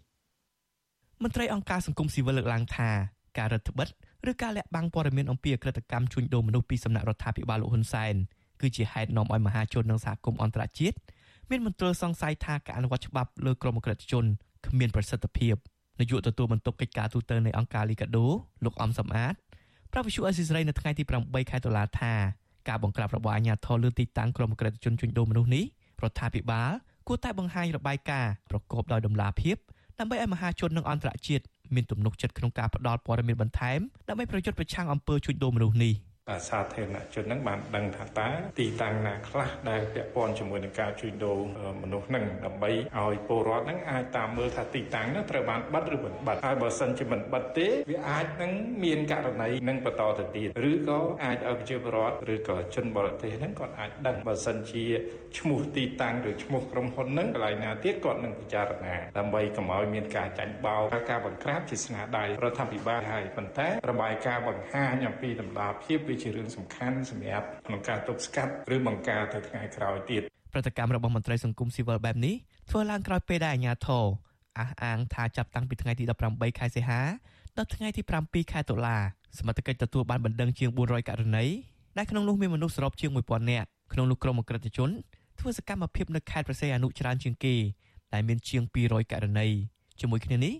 [1.23, 2.89] មន្ត្រីអង្គការសង្គមស៊ីវិលលើកឡើងថា
[3.37, 3.87] ការរដ្ឋបិទ
[4.29, 8.15] ឬការលាក់បាំងព័ត៌មានអំពីអក្រិតកម្មជួញដូរមនុស្សពីសំណាក់រដ្ឋាភិបាលលោកហ៊ុនសែន
[8.61, 10.97] គឺជាហេតុនាំឲ្យមហាជននិងសហគមន៍អន្តរជាតិ
[11.49, 14.25] មានមន្ទិលសង្ស័យថាការអនុវត្តច្បាប់លើក្រុមអក្រិតជន
[14.67, 15.55] គ្មានប្រសិទ្ធភាព
[15.99, 18.25] នាយកទទួលបន្ទុកកិច្ចការទូតនៃអង្គការលីកាដូ
[18.65, 19.33] លោកអំសំអាត
[19.91, 22.13] ប្រាប់វិសុអេស៊ីសរ៉ៃនៅថ្ងៃទី8ខែតុលាថា
[22.69, 25.65] ការបង្ក្រាបរបស់អាជ្ញាធរលើទីតាំងក្រុមក្រិតជនជួញដូរមនុស្សនេះ
[26.03, 26.71] រដ្ឋាភិបាល
[27.07, 29.55] គួរតែបង្ហាញរបាយការណ៍ប្រកបដោយតម្លាភាព
[29.99, 31.43] ដើម្បីឲ្យមហាជននិងអន្តរជាតិ
[31.75, 35.93] មានទំនុកចិត្តក្នុងការផ្តល់ព័ត៌មានបន្ថែមដើម្បីប្រយុទ្ធប្រឆាំងអំពើជួញដូរមនុស្សនេះ។
[36.49, 41.39] សាធារណជននឹងបានដឹងថាតើទីតាំងណាខ្លះដែលពាក់ព័ន្ធជាមួយនឹងការជួញដូរ
[41.81, 48.51] មនុស្សនឹងដើម្បីឲ្យពលរដ្ឋនឹងអាចតាមមើលថាទីតាំងនោះត្រូវបានបិទឬមិនបិទហើយបើសិនជាមិនបិទទេវាអាចនឹង
[48.83, 54.85] មានករណីនឹងបន្តទៅទៀតឬក៏អាចឲ្យប្រជាពលរដ្ឋឬក៏ជនបរទេសនឹងគាត់អាចដឹងបើសិនជា
[55.37, 70.21] ឈ្មោះទីតាំងឬឈ្មោះក្រុមហ៊ុននឹងកន្លែងណាទៀតគាត់នឹងពិចារណាដើម្បីកុំឲ្យមានការចាញ់បោកការបង្ក្រាបជាស្នាដៃរដ្ឋាភិបាលហើយប៉ុន្តែរបាយការណ៍បង្ហាញអំពីតម្លាភាពវាជារឿងសំខាន់សម្រាប់ក្នុងការទប់ស្កាត់ឬបង្ការទៅថ្ងៃក្រោយទៀត
[70.53, 72.35] ប្រតិកម្មរបស់មន្ត្រីសង្គមស៊ីវិលបែបនេះ
[72.69, 74.05] ធ្វើឡើងក្រោយពេលដែលអាជ្ញាធរ
[74.59, 77.01] អះអាងថាចាប់តាំងពីថ្ងៃទី18ខែសីហា
[77.57, 78.97] ដល់ថ្ងៃទី7ខែតុលា
[79.37, 81.45] សមត្ថកិច្ចទទួលបានបណ្ដឹងជាង400ករណី
[81.97, 84.89] ដែលក្នុងនោះមានមនុស្សសរុបជាង1000នាក់ក្នុងនោះក្រុមអក្រិតជន
[85.39, 87.55] ធ្វើធ្វើសកម្មភាពនៅខេត្តប្រសេអនុច្រើនជាងគេ
[88.13, 89.47] ដែលមានជាង200ករណី
[89.99, 90.53] ជាមួយគ្នានេះ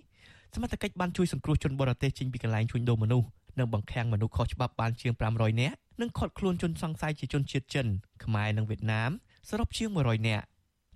[0.54, 3.26] សមត្ថកិច្ចបានជួយសង្គ្រោះជនបរទេសចេញពីកន្លែងជួញដូរមនុស្ស
[3.58, 7.86] និងបង្ខាំងមនុស្សខុសច្បាប់បានជាង500នាក់និងឃាត់ខ្លួនជនសង្ស័យជាជនជាតិចិន
[8.24, 9.10] ខ្មែរនិងវៀតណាម
[9.48, 10.44] សរុបជាង100នាក់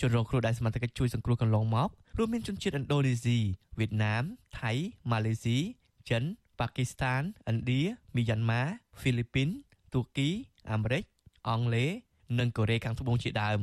[0.01, 3.39] ជនរងគ្រោះដែលសមត្ថកិច្ចជួយសង្គ្រោះកន្លងមករួមមានជនជាតិឥណ្ឌូនេស៊ី
[3.79, 4.23] វៀតណាម
[4.61, 4.73] ថៃ
[5.11, 5.59] ម៉ាឡេស៊ី
[6.11, 6.23] ចិន
[6.59, 7.83] ប៉ាគីស្ថានឥណ្ឌា
[8.17, 8.63] មីយ៉ាន់ម៉ា
[9.01, 9.49] ហ្វីលីពីន
[9.93, 10.29] ទួរគី
[10.73, 11.03] អាមេរិក
[11.49, 11.91] អង់គ្លេស
[12.39, 13.61] និងកូរ៉េខាងត្បូងជាដើម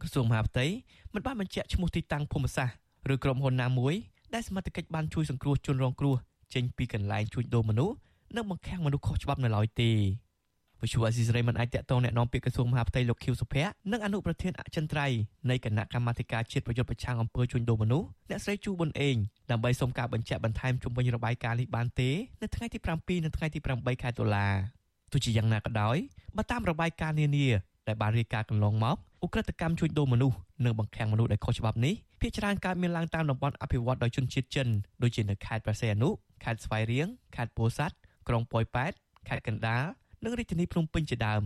[0.00, 0.66] ក្រសួងមហាផ្ទៃ
[1.14, 3.94] មិនបានបញ្ជាក់ឈ្មោះទីតាំងភូមិសាស្ត្រឬក្រុមហ៊ុនណាមួយ
[4.34, 6.16] ដែលសមត្ថកិច្ចបានជួយសង្គ្រោះជនរងគ្រោះ
[6.54, 7.94] ចេញពីកន្លែងជួញដូរមនុស្ស
[8.35, 9.91] និងបង្ខាំងមនុស្សខុសច្បាប់នៅឡើយទេ
[10.81, 15.17] វិទ្យុអស៊ីសេរីមិនអាចតកតងแนะនាំពាក្យក្រសួងមហាផ្ទៃលោកខៀវសុភ័ក្រនិងអនុប្រធានអចិន្ត្រៃយ៍
[15.49, 19.15] នៃគណៈកម្មាធិការជាតិប្រយុទ្ធប្រឆាំងអំពើជួញដូរមនុស្សអ្នកស្រីជូប៊ុនអេង
[19.51, 22.09] ដើម្បីសុំការបញ្ជាក់បន្ថែមជុំវិញរបាយការណ៍នេះបានទេ
[22.41, 24.47] នៅថ្ងៃទី7និងថ្ងៃទី8ខែតុលា
[25.11, 25.97] ទោះជាយ៉ាងណាក៏ដោយ
[26.37, 27.47] បើតាមរបាយការណ៍នានា
[27.87, 34.67] ដែលបានរាយការណ៍កន្លងមកឧក្រិដ្ឋកម្មជួញដូរមនុស្សនិងបង្ខាំងមនុស្សដោយខុសច្បាប់នេះភាគច្រើនកើតមានឡើងតាមតំបន់អភិវឌ្ឍដោយជនជាតិចិន
[35.03, 36.09] ដូចជានៅខេត្តប្រសេអនុ
[36.43, 37.95] ខេត្តស្វាយរៀងខេត្តពោធិ៍សាត់
[38.28, 38.92] ក្រុងប៉ោយប៉ែត
[39.28, 39.84] ខេត្តកណ្ដាល
[40.24, 41.42] និងរាជធានីភ្នំពេញជាដើម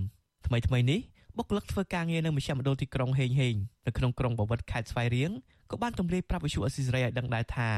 [0.46, 1.00] ថ្មីថ្មីនេះ
[1.36, 3.54] បុគ្គលិកធ្វើការងារនៅមជ្ឈមណ្ឌលទីក្រុងហេងហេង
[3.86, 5.30] នៅក្នុងក្រុងបាវិតខេត្តស្វាយរៀង
[5.70, 7.68] ក៏បានទម្លាយប្រាប់វិសុអស៊ីសេរីឲ្យដឹងដែរថា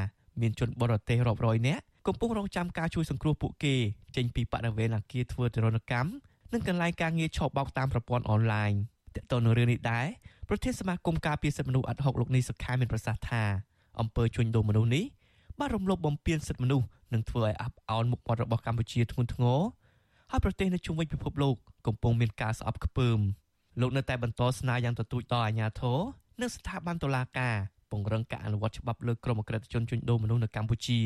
[0.41, 3.75] មានជនបរទេសរាប់រយនាក់កំពុងរងចាំការជួយសង្គ្រោះពួកគេ
[4.17, 6.11] ចេញពីបរិវេណអគារធ្វើទរណកម្ម
[6.53, 8.73] និងកន្លែងការងារឆបោកតាមប្រព័ន្ធអនឡាញ
[9.15, 10.07] តើតើនៅរឿងនេះដែរ
[10.49, 13.43] ប្រធានសមាគមការពារសិទ្ធិមនុស្សអាត់ហុកលោកនេះសុខាមានប្រសាសន៍ថា
[14.01, 15.05] អំពើជួញដូរមនុស្សនេះ
[15.61, 19.61] បានរំលោភបំពានសិទ្ធិមនុស្សនិងធ្វើឲ្យអាប់អោនមុខមាត់របស់កម្ពុជាធ្ងន់ធ្ងរ
[20.31, 21.55] ហើយប្រទេសនៅជុំវិញពិភពលោក
[21.87, 23.19] កំពុងមានការស្អប់ខ្ពើម
[23.81, 25.99] លោកនៅតែបន្តស្នើយ៉ាងទទូចដល់អាជ្ញាធរ
[26.41, 27.55] និងស្ថាប័នតុលាការ
[27.91, 31.01] ពង្រឹងការអនុវត្តច្បាប់លើក្រុមអក្រិតជនជួញដូរមនុស្សនៅកម្ពុជា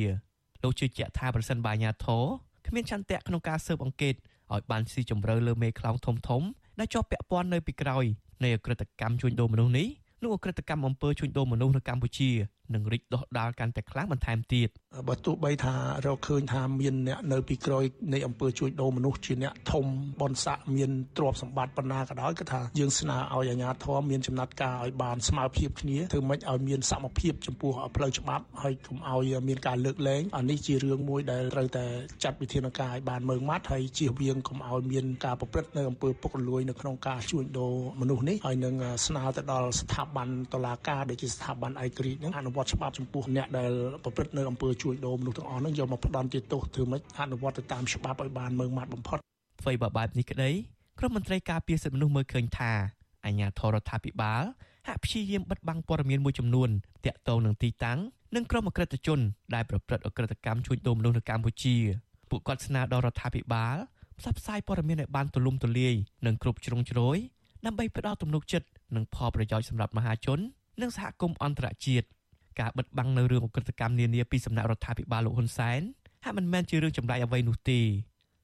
[0.63, 2.25] លោកជឿជាក់ថាប្រសិនបើអាជ្ញាធរ
[2.67, 4.15] គ្មានចន្ទៈក្នុងការស៊ើបអង្កេត
[4.53, 6.43] ឲ្យបានស៊ីជម្រៅលើមេខ្លោងធំធំ
[6.79, 8.05] ដែលជាប់ពាក់ព័ន្ធនៅពីក្រោយ
[8.43, 9.89] នៃអក្រិតកម្មជួញដូរមនុស្សនេះ
[10.23, 12.31] នោះអក្រិតកម្មអំពើជួញដូរមនុស្សនៅកម្ពុជា
[12.75, 14.69] នឹងរីកដុះដាលកាន់តែខ្លាំងបន្ថែមទៀត
[15.09, 15.75] បើទោះបីថា
[16.07, 19.85] រកឃើញថាមានអ្នកនៅពីក្រោយនៃអំពើជួញដូរមនុស្សជាអ្នកធំ
[20.21, 31.87] បនស័កមានទ្រព្យសម្បត្តិប៉ុណ្ណាក៏ដោយគឺថាយើងស្នើឲ្យអាជ្ញាធរមានចំណាត់ការឲ្យបានស្មើភាពគ្នាធ្វើម៉េចឲ្យមានសមភាពចំពោះផ្លូវច្បាប់ហើយកុំឲ្យមានការលើកលែងអានេះជារឿងមួយដែលត្រូវតែ
[32.25, 38.75] ចាត់វិធានការឲ្យបានមើងម៉ាត់ហើយជៀសវាងកុំឲ្យមានការប្រព្រឹត្តនៅអំពើពុករលួយនៅក្នុងការជួញដូរមនុស្សនេះហើយនឹង
[39.07, 43.71] ស្នើទៅដល់ស្ថាប័នតុលាការដែលជាស្ថាប័នឯករាជ្យនឹងអនុវត្តច្បាប់ចំពោះអ្នកដែល
[44.05, 49.19] ប្រព្រឹត្តនៅអំពើជួញដូរមនុស្សទាំងអស់ហ្នឹងយកមកផ្ដន់ទោសធ្វើម៉េចអនុវត្តទៅតាមច្បាប់ឲ្យបានមើងម៉ាត់បំផុត
[49.61, 50.51] អ្វីបើបែបនេះក្តី
[50.99, 52.73] ក្រុមមន្ត្រីការពារសិទ្ធិមនុស្សមើលឃើញថា
[53.25, 54.43] អាជ្ញាធររដ្ឋាភិបាល
[54.87, 56.71] ហាក់ព្យាយាមបិទបាំងព័ត៌មានមួយចំនួន
[57.05, 57.99] ទាក់ទងនឹងទីតាំង
[58.35, 59.21] និងក្រុមអក្រិតជន
[59.55, 61.77] ដែលប្រព្រឹត្តអក្រិតកម្មជួញដូរមនុស្សនៅកម្ពុជា
[62.31, 63.77] ពួកគាត់ស្នើដល់រដ្ឋាភិបាល
[64.19, 65.95] ផ្សព្វផ្សាយព័ត៌មានឲ្យបានទូលំទូលាយ
[66.27, 67.17] និងគ្រប់ជ្រុងជ្រោយ
[67.67, 70.39] ដើម្បីផ្ដល់ទំនុកចិត្តនិងផលប្រយោជន៍សម្រាប់មហាជន
[70.81, 72.07] និងសហគមន៍អន្តរជាតិ
[72.61, 75.81] ការបិទបាំងនៅរឿងអក្រិតកម្មនានាពីសំណាក់រដ្ឋាភិបាលលោកហ៊ុនសែន
[76.25, 77.81] ហាក់មិនមែនជារឿងចម្លែកអ្វីនោះទេ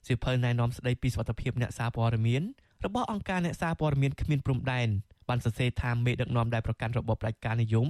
[0.07, 2.43] សៀវភៅណែនាំស្ដីពីសុខភាពអ្នកសារព័ត៌មាន
[2.85, 4.89] របស់អង្គការអ្នកសារព័ត៌មានគ្មានព្រំដែន
[5.29, 7.87] បានសរសេរថាមេដឹកនាំដែលប្រកាន់របបផ្ដាច់ការនិយម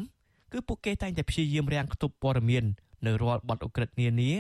[0.53, 2.65] គឺពួកគេតែងតែព្យាយាមរាំងខ្ទប់ព័ត៌មាន
[3.07, 4.33] នៅរាល់បទអក្រិតនានា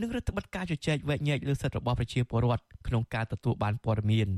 [0.00, 4.28] និងរដ្ឋបတ်ការជជែកវែកញែកលើសិទ្ធិរបស់ប្រជាពលរដ្ឋក្នុងការទទួលបានព័ត៌មាន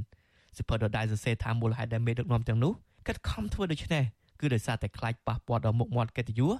[0.58, 2.72] សិភើដដែលសរសេរថាមូលហេតុដែលមេដឹកនាំទាំងនោះ
[3.06, 4.04] ខិតខំធ្វើដូច្នេះ
[4.40, 6.52] គឺដោយសារតែខ្លាចប៉ះពាល់ដល់មុខមាត់កិត្តិយស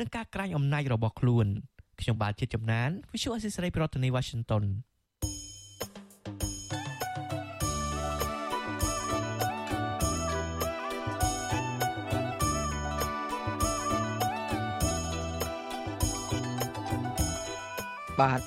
[0.00, 1.46] និងការក្រាញអំណាចរបស់ខ្លួន
[2.00, 4.64] ខ្ញុំបាទជាចំណាន Visual Assisray ប្រធានាទី Washington
[18.20, 18.40] បាទ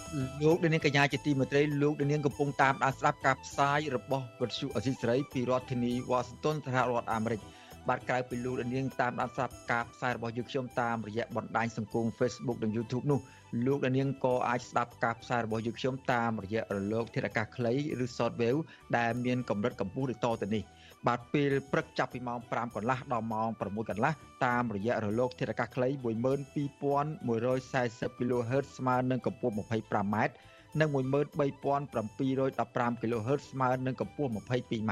[0.46, 7.42] លោកនាងកញ្ញាជាទីមេត្រីលោកនាងកំពុងតាមដានស្ដាប់ការផ្សាយរបស់វិទ្យុអសីសេរីពីរដ្ឋធានីវ៉ាស៊ីនតោនសហរដ្ឋអាមេរិក
[7.90, 13.20] បាទក្រៅពីលោកនាងតាមដានស្ដាប់ការផ្សាយរបស់យើងខ្ញុំតាមរយៈបណ្ដាញសង្គម Facebook និង YouTube នោះ
[13.66, 18.62] លោកនាងក៏អាចស្ដាប់ការផ្សាយរបស់យើងខ្ញុំតាមរយៈរលក ធាតុអាកាសខ្លីឬ Shortwave
[18.98, 20.64] ដែលមានកម្រិតកម្ពស់ដូចតទៅនេះ
[21.08, 24.14] បាទពេលព្រឹកចាប់ពីម៉ោង5កន្លះដល់ម៉ោង6កន្លះ
[24.46, 30.18] តាមរយៈរលកធាតុអាកាសខ្លី12140 kHz ស្មើនឹងកម្ពស់ 25m
[30.80, 34.92] និង13715 kHz ស្មើនឹងកម្ពស់ 22m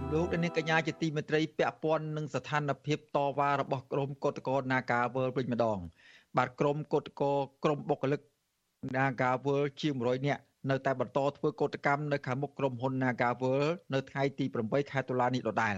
[0.15, 5.79] លោកនាងកញ្ញាជាទីមេត្រីពាក់ព័ន្ធនឹងស្ថានភាពតវ៉ារបស់ក្រុមកោតក្រ Nagawal វិញម្ដង
[6.37, 7.29] បាទក្រុមកោតក្រ
[7.63, 8.21] ក្រុមបុគ្គលិក
[8.95, 15.75] Nagawal ជាង100នាក់នៅតែបន្តធ្វើកោតកម្មនៅខាងមុខក្រុមហ៊ុន Nagawal នៅថ្ងៃទី8ខែតុលានេះដដែល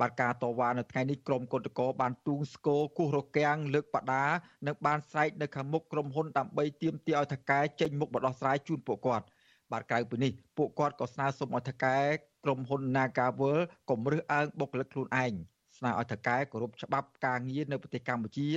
[0.00, 4.24] បាទការតវ៉ានៅថ្ងៃនេះក្រុមកោតក្របានទូងស្គរគោះរកាំងលើកបដា
[4.66, 9.26] និងបានស្រែកនៅខាងមុខក្រុមហ៊ុនដើម្បីទាមទារឲ្យថកែចេញមុខបដោះស្រាយជូនពួកគាត់
[9.72, 11.98] បាទក្រៅពីនេះពួកគាត់ក៏ស្នើសុំឲ្យថកែ
[12.44, 13.58] ក្រុមហ៊ុន Nagawal
[13.90, 15.32] កុំរើសអើងបុគ្គលិកខ្លួនឯង
[15.78, 18.48] ស្នើឲ្យថកែគោរពច្បាប់ការងារនៅប្រទេសកម្ពុជា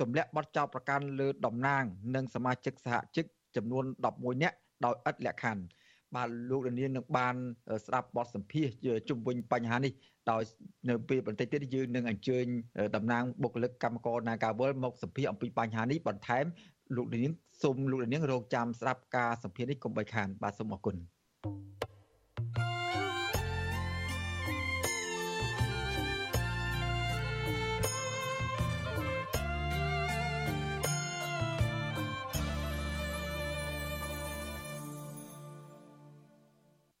[0.00, 5.62] ទម្លាក់បទចោទប្រកាន់លើតំណាង និងសមាជិកសហជីពចំនួន11នាក់ដោយឥតលក្ខខណ្ឌ
[6.14, 7.34] បាទលោកលាននឹងបាន
[7.86, 8.66] ស្ដាប់បទសម្ភាស
[9.08, 9.92] ជុំវិញបញ្ហានេះ
[10.30, 10.42] ដោយ
[10.88, 12.46] នៅពេលបន្តិចទៀតយើងនឹងអញ្ជើញ
[12.96, 16.44] តំណាងបុគ្គលិកកម្មករ Nagawal មកសម្ភាសអំពីបញ្ហានេះបន្ថែម
[16.96, 17.30] លោកលាន
[17.62, 20.96] សូមលោកលានរងចាំស្ដាប់ការសម្ភាសនេះកុំបីខានបាទសូមអរគុណ
[21.44, 21.97] thank you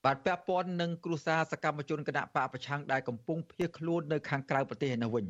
[0.04, 5.26] បាទពាក់ព័ន្ធនឹងគ្រួសារសកម្មជនគណៈបកប្រឆាំងដែលកំពុងភៀសខ្លួននៅខាងក្រៅប្រទេសនៅវិញ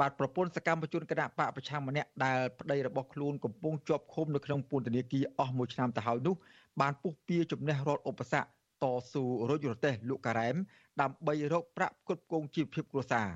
[0.00, 6.34] បាទប្រពន្ធសកម្មជនគណៈបកប្រឆាំងម្នាក់ដែលប្តីរបស់ខ្លួនកំពុងជាប់ឃុំនៅក្នុងពន្ធនាគារអស់មួយឆ្នាំទៅហើយនោះ
[6.80, 8.48] បានពុះពៀជំនះរត់ឧបសគ្គ
[8.82, 10.56] តស៊ូរុញរទេសលោកការ៉ែម
[11.00, 13.28] ដើម្បីរកប្រាក់ផ្គត់ផ្គង់ជីវភាពគ្រួសារ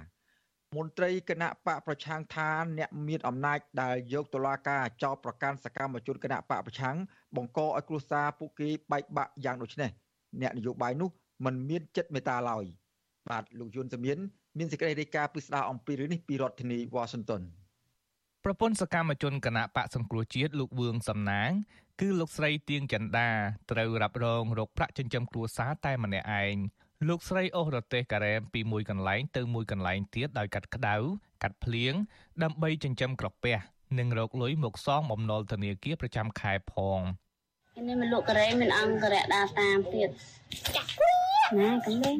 [0.76, 6.96] មន្ត្រីគណៈបកប្រឆាំងថាអ្នកមានអំណាចដែលយកតុលាការចោទប្រកាន់សកម្មជនគណៈបកប្រឆាំង
[7.36, 9.92] បង្កឲ្យគ្រួសារពួកគេបែកបាក់យ៉ាងដូចនេះ
[10.42, 11.10] អ្នកនយោបាយនោះ
[11.44, 12.64] មិនមានចិត្តមេត្តាឡើយ
[13.30, 14.18] បាទលោកយុនសមៀន
[14.58, 17.42] មានសេចក្តីរាយការណ៍ពីស្ដារអំពីរឿងនេះពីរដ្ឋធានី Washington
[18.44, 21.50] ប្រពន្ធសកម្មជនគណៈបកសង្គ្រោះជាតិលោកវឿងសំណាង
[22.00, 23.28] គឺលោកស្រីទៀងចន្ទា
[23.70, 26.56] ត្រូវរ៉ាប់រងរោគប្រាក់ចិញ្ចឹមគ្រួសារតែម្នាក់ឯង
[27.08, 30.96] លោកស្រីអូសរទេសការ៉េមពីមួយកន្លែងទៅមួយកន្លែងទៀតដោយកាត់ក្តៅ
[31.42, 31.94] កាត់ភ្លៀង
[32.42, 33.56] ដើម្បីចិញ្ចឹមក្រពះ
[33.98, 37.00] និងរកលុយមកសងបំណុលធនាគារប្រចាំខែផង
[37.76, 40.08] នេះមិនលក់ការ៉េមានអង្គរៈដាតាមទៀត
[40.76, 40.90] ចាក់
[41.58, 42.16] ណាកំលេង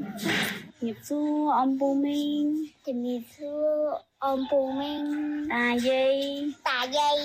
[0.85, 2.43] ញៀបសួរអំពូមីង
[2.87, 3.69] ជំរាបសួរ
[4.27, 5.03] អំពូមីង
[5.55, 6.15] តាយាយ
[6.69, 7.19] តាយាយ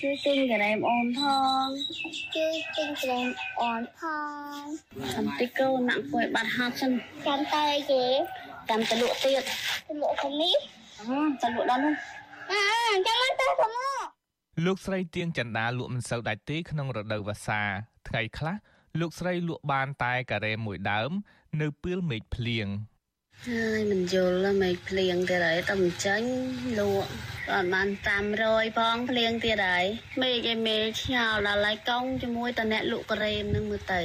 [0.00, 1.20] ជួយទិញការ៉េមអូនផ
[1.64, 1.66] ង
[2.34, 3.28] ជួយទិញការ៉េម
[3.60, 4.00] អូនផ
[4.60, 4.62] ង
[5.14, 6.92] សំតិកូនណាក់ពួយបាត់ហាត់សិន
[7.26, 8.04] ចាំតែគេ
[8.68, 9.42] ចាំទៅលក់ទៀត
[9.86, 10.56] ទៅលក់ខាងនេះ
[11.42, 11.94] ទៅលក់ដល់នោះ
[12.50, 12.62] អើ
[13.06, 14.03] ចាំមកទៅទៅមក
[14.62, 17.62] លោកស្រីទៀងចន្ទាលក់មិនសូវដាច់ទេក្នុងរដូវវស្សា
[18.08, 18.56] ថ្ងៃខ្លះ
[19.00, 21.10] លោកស្រីលក់បានតែការ៉េមួយដើម
[21.60, 22.68] នៅពេលមេឃភ្លៀង
[23.48, 26.30] ហើយមិនយល់មេឃភ្លៀងទៀតហើយតែមិនចាញ់
[26.78, 27.08] លក់
[27.52, 27.88] អត់បាន
[28.32, 29.86] 500ផងភ្លៀងទៀតហើយ
[30.22, 34.02] មេឃឯមេឆ្ងល់ដល់ហើយកង់ជាមួយតអ្នកលក់ការ៉េនឹងមើលទៅ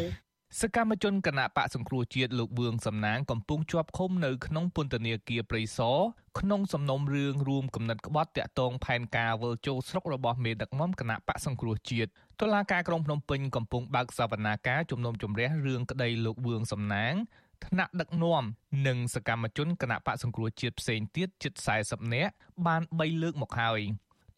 [0.63, 5.97] សកម្មជនគណៈបកសង្គ្រោះជាតិលោកវឿងសំណាងកំពុងជាប់ឃុំនៅក្នុងពន្ធនាគារព្រៃសរ
[6.39, 12.09] ក្នុងសំណុំរឿងរួមគំនិតក្បត់តាក់ទងផែនការវិលចូលស្រុករបស់មេដឹកនាំគណៈបកសង្គ្រោះជាតិ
[12.41, 17.13] តុលាការក្រុងភ្នំពេញកំពុងបើកសវនាការជំនុំជម្រះរឿងក្តីលោកវឿងសំណាង
[17.65, 18.43] ថ្នាក់ដឹកនាំ
[18.87, 22.33] និងសកម្មជនគណៈបកសង្គ្រោះជាតិផ្សេងទៀតជិត40នាក់
[22.65, 23.81] បាន3លើកមកហើយ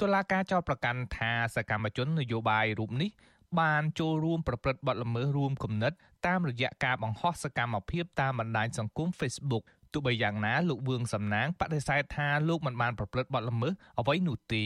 [0.01, 3.11] តុលាការចោទប្រកាន់ថាសកម្មជននយោបាយរូបនេះ
[3.59, 5.93] បានចូលរួមប្រព្រឹត្តបទល្មើសរួមគំនិត
[6.27, 14.65] តាមរយៈការបង្ហោះសកម្មភាពតាមបណ្ដាញសង្គម Facebook ទោះបីយ៉ាងណាលោកវឿងសំណាងបដិសេធថាលោកមិនបានប្រព្រឹត្តបទល្មើសអ្វីនោះទេ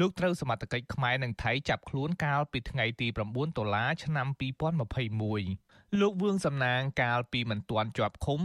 [0.00, 3.18] លោកត្រូវសមត្ថកិច្ចខ្មែរនិងថៃចាប់ខ្លួនកាលពីថ្ងៃទី9
[3.58, 4.26] ដុល្លារឆ្នាំ
[5.12, 8.40] 2021លោកវឿងសំណាងកាលពីមិនទាន់ជាប់ឃុំ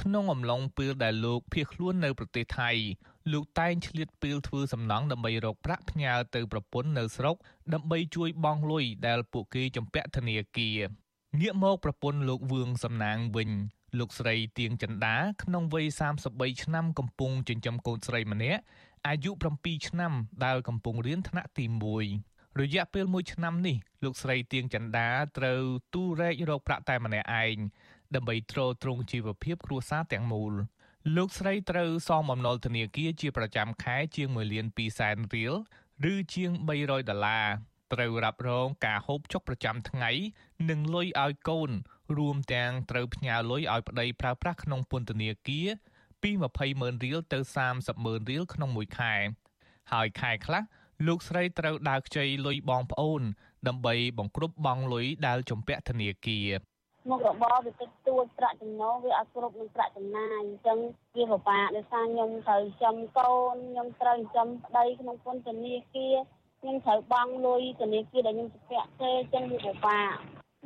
[0.00, 2.70] ក្នុងអំឡុងពេលដែលលោកភៀសខ្លួននៅប្រទេសថៃ
[3.32, 7.36] លោកតែងឆ្លៀតពេលធ្វើសំណង់ដើម្បីរកប្រាក់ផ្ញើទៅប្រពន្ធនៅស្រុក
[7.74, 10.78] ដើម្បីជួយបង់លុយដែលពួកគេចំពាក់ធនាគារ
[11.40, 13.50] ងាកមកប្រពន្ធលោកវឿងសំណាងវិញ
[13.98, 15.86] លោកស្រីទៀងចិន្តាក្នុងវ័យ
[16.24, 18.60] 33ឆ្នាំកំពុងចិញ្ចឹមកូនស្រីម្នាក់
[19.06, 19.30] អាយុ
[19.60, 20.12] 7ឆ្នាំ
[20.44, 21.64] ដែលកំពុងរៀនថ្នាក់ទី
[22.12, 25.08] 1រយៈពេល1ឆ្នាំនេះលោកស្រីទៀងចិន្តា
[25.38, 25.62] ត្រូវ
[25.94, 27.56] ទូរែករកប្រាក់តែម្នាក់ឯង
[28.14, 30.54] ដើម្បីទ្រទ្រង់ជីវភាពគ្រួសារទាំងមូល
[31.16, 35.54] លោកស្រីត្រូវសងបំណុលធនាគារជាប្រចាំខែជាង1លាន2សែនរៀល
[36.12, 37.46] ឬជាង300ដុល្លារ
[37.92, 40.10] ត្រូវរ៉ាប់រងការហូបចុកប្រចាំថ្ងៃ
[40.70, 41.70] និងលុយឲ្យកូន
[42.16, 45.68] រួមទាំងត្រូវផ្ញើលុយឲ្យប្តីប្រើប្រាស់ក្នុងពន្ធនាគារ
[46.22, 47.38] ពី20ម៉ឺនរៀលទៅ
[47.72, 49.14] 30ម៉ឺនរៀលក្នុងមួយខែ
[49.92, 50.62] ហើយខែខ្លះ
[51.06, 53.22] លោកស្រីត្រូវដើរខ្ចីលុយបងប្អូន
[53.68, 56.48] ដើម្បីបង្គ្រប់បង់លុយដែលជំពាក់ធនាគារ
[57.10, 60.78] មុខរបរវាតិចតួចប្រាក់ចំណូលវាអត់គ្រប់នឹងប្រាក់ចំណាយអញ្ចឹង
[61.16, 66.14] វាពិបាកដោយសារខ្ញុំត្រូវចំកូនខ្ញុំត្រូវចំប្តីក្នុងពន្ធនាគារ
[66.60, 70.14] ខ្ញុំត្រូវបង់លុយធនាគារដែលខ្ញុំជំពាក់ទេអញ្ចឹងវាពិបាក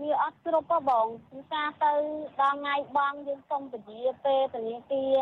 [0.01, 1.93] វាអត់គ្រប់ហ៎បងគឺការទៅ
[2.41, 5.15] ដល់ថ្ងៃបងយើងសុំពជាពេលធនាគារ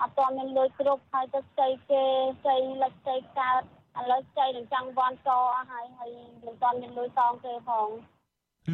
[0.00, 2.04] អត់ទាន់មានលុយគ្រប់ហើយទៅខ្ចីគេ
[2.40, 3.62] ខ្ចីលិចខ្ចីកើត
[3.98, 6.10] ឥឡូវខ្ចីនឹងចង់វ៉ាន់កអស់ហើយហើយ
[6.44, 7.88] មិនទាន់មានលុយសងគេផង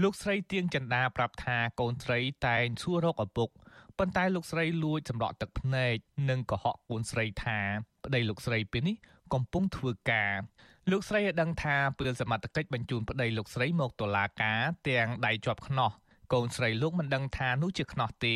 [0.01, 3.49] លោកស្រីទៀងចន្ទាប្រាប់ថាកូនស្រីតែងសួររកឪពុក
[3.99, 5.95] ប៉ុន្តែលោកស្រីលួចសម្រក់ទឹកភ្នែក
[6.31, 7.59] និងកុហកកូនស្រីថា
[8.05, 8.97] ប្តីលោកស្រីពេលនេះ
[9.35, 10.35] កំពុងធ្វើការ
[10.91, 15.91] លោកស្រីឲ្យដឹងថាពេលសមត្ថកិច្ចបញ្ជូនប្តីលោកស្រីមកតុលាការទាំងដៃជាប់ខ្នោះ
[16.33, 18.35] កូនស្រីលោកមិនដឹងថានោះជាខ្នោះទេ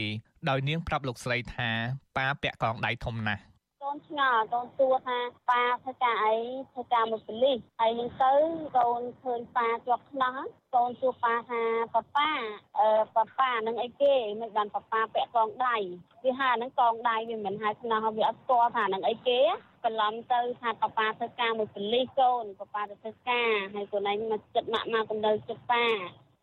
[0.49, 1.71] ដោយនាងប្រាប់លោកស្រីថា
[2.17, 3.56] ប៉ាពាក់កងដៃធំណាស់កូ
[3.97, 5.19] នឆ្ងល់កូនសួរថា
[5.51, 6.35] ប៉ាធ្វើការអី
[6.73, 8.33] ធ្វើការមួយប៉ូលីសហើយនឹងទៅ
[8.77, 10.37] កូនឃើញប៉ាជាប់ខ្នោះ
[10.75, 11.63] កូនសួរប៉ាថា
[11.95, 12.31] ប៉ាប៉ា
[12.79, 15.77] អឺប៉ាប៉ានឹងអីគេមិនបានប៉ាប៉ាពាក់កងដៃ
[16.25, 19.41] វាហៅហ្នឹងកងដៃវាមិនហៅខ្នោះវាអត់ស្គាល់ថានឹងអីគេ
[19.85, 25.85] បន្លំទៅថាប៉ាប៉ាធ្វើការមួយប៉ូលីសកូនប៉ាប៉ាទៅធ្វើការហើយកូនឯងមកចិត្តម៉ាក់មកកំដៅចិត្តប៉ា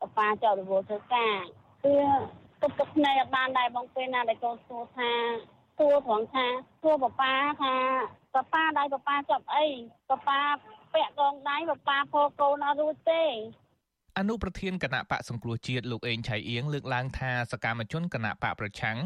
[0.02, 1.38] ប៉ាប៉ាចោលរវល់ធ្វើការ
[1.84, 1.96] គឺ
[2.62, 5.12] ទុកទឹកភ្នែកអត់បានដែរបងពេលណាដែលកូនសួរថា
[5.78, 6.46] សួរត្រង់ថា
[6.82, 7.76] សួរប៉ាប៉ាថា
[8.34, 9.68] ប៉ាប៉ាដៃប៉ាប៉ាចាប់អី
[10.10, 10.40] ប៉ាប៉ា
[10.94, 13.24] ពាក់កងដៃប៉ាប៉ាពោកូនអត់រួចទេ
[14.20, 18.98] អនុប្រធានគណៈបកសង្គ្រោះជាតិលោកអេងឆៃអៀងលើកឡើងថាសកម្មជនគណៈបកប្រឆាំង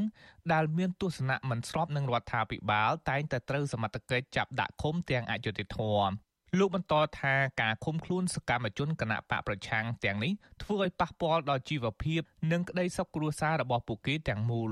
[0.54, 6.12] ដែលមានទស្សនៈមិនស្របនឹងរដ្ឋាភិបាលតែងតែត្រូវសមត្ថកិច្ចចាប់ដាក់ឃុំទាំងអយុត្តិធម៌
[6.60, 14.72] លោកបន្តថាការឃុំខ្លួនសកម្មជនគណៈបកប្រឆាំងទាំងនេះធ្វើឲ្យប៉ះពាល់ដល់ជីវភាព និងក្តីសុខគ្រួសាររបស់ពួកគេទាំងមូល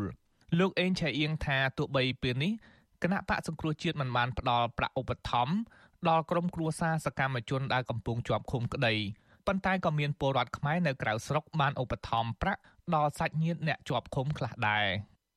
[0.60, 2.54] លោកអេងឆៃអៀងថាទោះបីពេលនេះ
[3.04, 5.56] គណៈបកសង្គ្រោះជាតិមិនបានផ្ដល់ប្រាក់ឧបត្ថម្ភ
[6.10, 8.94] ដល់ក្រុមគ្រួសារសកម្មជនដែលកំពុងជាប់ឃុំក្តី
[9.48, 12.62] ប៉ុន្តែក៏មានពលរដ្ឋខ្មែរនៅក្រៅស្រុកបានឧបត្ថម្ភប្រាក់
[12.96, 14.86] ដល់សាច់ញាតិអ្នកជាប់ឃុំខ្លះដែរ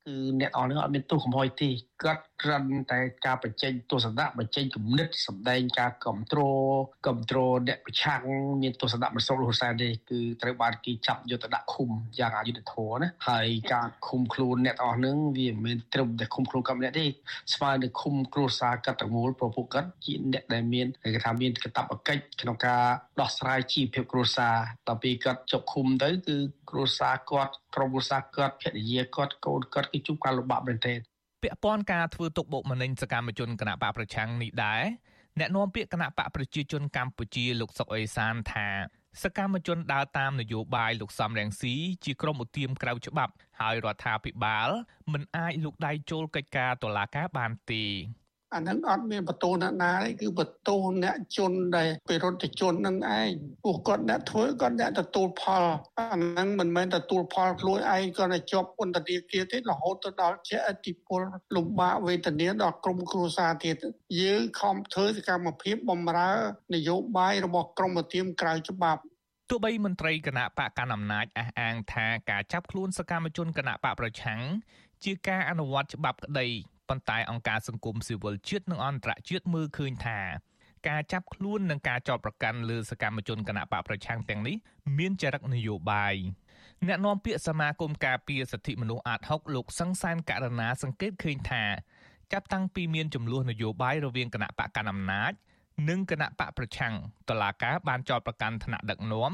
[0.09, 1.71] គឺអ្នកអស់នឹងអត់មានទោសកំហុសទេ
[2.03, 8.23] គាត់គ្រាន់តែការបញ្ចេញទស្សនៈបញ្ចេញគំនិតសម្ដែងការគ្រប់គ្រងគ្រប់គ្រងអ្នកប្រឆាំង
[8.63, 17.07] មានទស្សនៈមិនស្របលោកហ៊ុនសែនទេគឺត្រូវបានគេចាប់យកទៅដាក់ឃុំយ៉ាងអយុត្តិធម៌ណាហើយការឃុំខ្លួនអ្នកទាំងអស់នឹងវាមិនមែនត្រឹមតែឃុំខ្លួនកម្នាក់ទេ
[17.55, 22.83] ស្មើនឹងឃុំគ្រួសារកាត់ទាំងមូលប្រពុកគាត់ជាអ្នកដែលមានគេថាមានកាតព្វកិច្ចក្នុងការ
[23.21, 24.57] ដោះស្រាយជីវភាពគ្រួសារ
[24.89, 26.37] ដល់ពេលគាត់ជាប់ឃុំទៅគឺ
[26.71, 30.99] គ្រួសារគាត់ក្រុមគ្រួសារគាត់ភរិយាគាត់កូនគាត់គឺជួបការលំបាកមែនទែន
[31.43, 34.83] ពាក់ព័ន្ធការធ្វើទុកបុកម្នេញសកម្មជនគណៈបកប្រឆាំងនេះដែរ
[35.39, 38.69] អ្នកនាំពាក្យគណៈបកប្រជាជនកម្ពុជាលោកសុកអេសានថា
[39.23, 44.69] សកម្មជនដើរតាមនយោបាយលោកសំរងស៊ីជាក្រុមឧទាមក្រៅច្បាប់ហើយរដ្ឋាភិបាល
[45.13, 47.85] មិនអាចលូកដៃចូលកិច្ចការតុលាការបានទេ
[48.55, 53.31] អាហ្នឹងអត់មានបន្ទោអ្នកណាទេគឺបន្ទោអ្នកជនដែលបរិទ្ធជននឹងឯង
[53.65, 55.65] ពួកគាត់អ្នកធ្វើគាត់អ្នកទទួលផល
[55.99, 61.21] អាហ្នឹងមិនមែនទទួលផលខ្លួនឯងគាត់តែជាប់ពន្ធនាគារទេរហូតទៅដល់ជាអតិពល
[61.57, 63.77] លំបាកវេទនាដល់ក្រុមគ្រួសារទៀត
[64.21, 66.33] យើងខំធ្វើសកម្មភាពបំរើ
[66.75, 69.03] នយោបាយរបស់ក្រមធៀមក្រៅច្បាប់
[69.51, 74.41] ទោះបីមន្ត្រីគណៈបកកណ្ដាលអំណាចអះអាងថាការចាប់ខ្លួនសកម្មជនគណៈបកប្រឆាំង
[75.05, 76.49] ជាការអនុវត្តច្បាប់ក្តី
[76.89, 80.21] ប៉ុន្តែអង្គការសង្គមស៊ីវិលជាតិនិងអន្តរជាតិមើលឃើញថា
[80.89, 84.57] ការចាប់ខ្លួននិងការចោទប្រកាន់លើសកម្មជនគណបកប្រឆាំងទាំងនេះ
[84.99, 86.15] មានចរិតនយោបាយ
[86.87, 91.65] អ្នកនាំពាក្យសមាគមការពារសិទ្ធិមនុស្សអាត6លោកសង្សានករណាសង្កេតឃើញថា
[92.33, 95.33] ចាប់តាំងពីមានចំនួននយោបាយរវាងគណៈបកកណ្ដាលអំណាច
[95.89, 96.95] និងគណៈបកប្រឆាំង
[97.29, 99.33] តឡាការបានចោទប្រកាន់ថ្នាក់ដឹកនាំ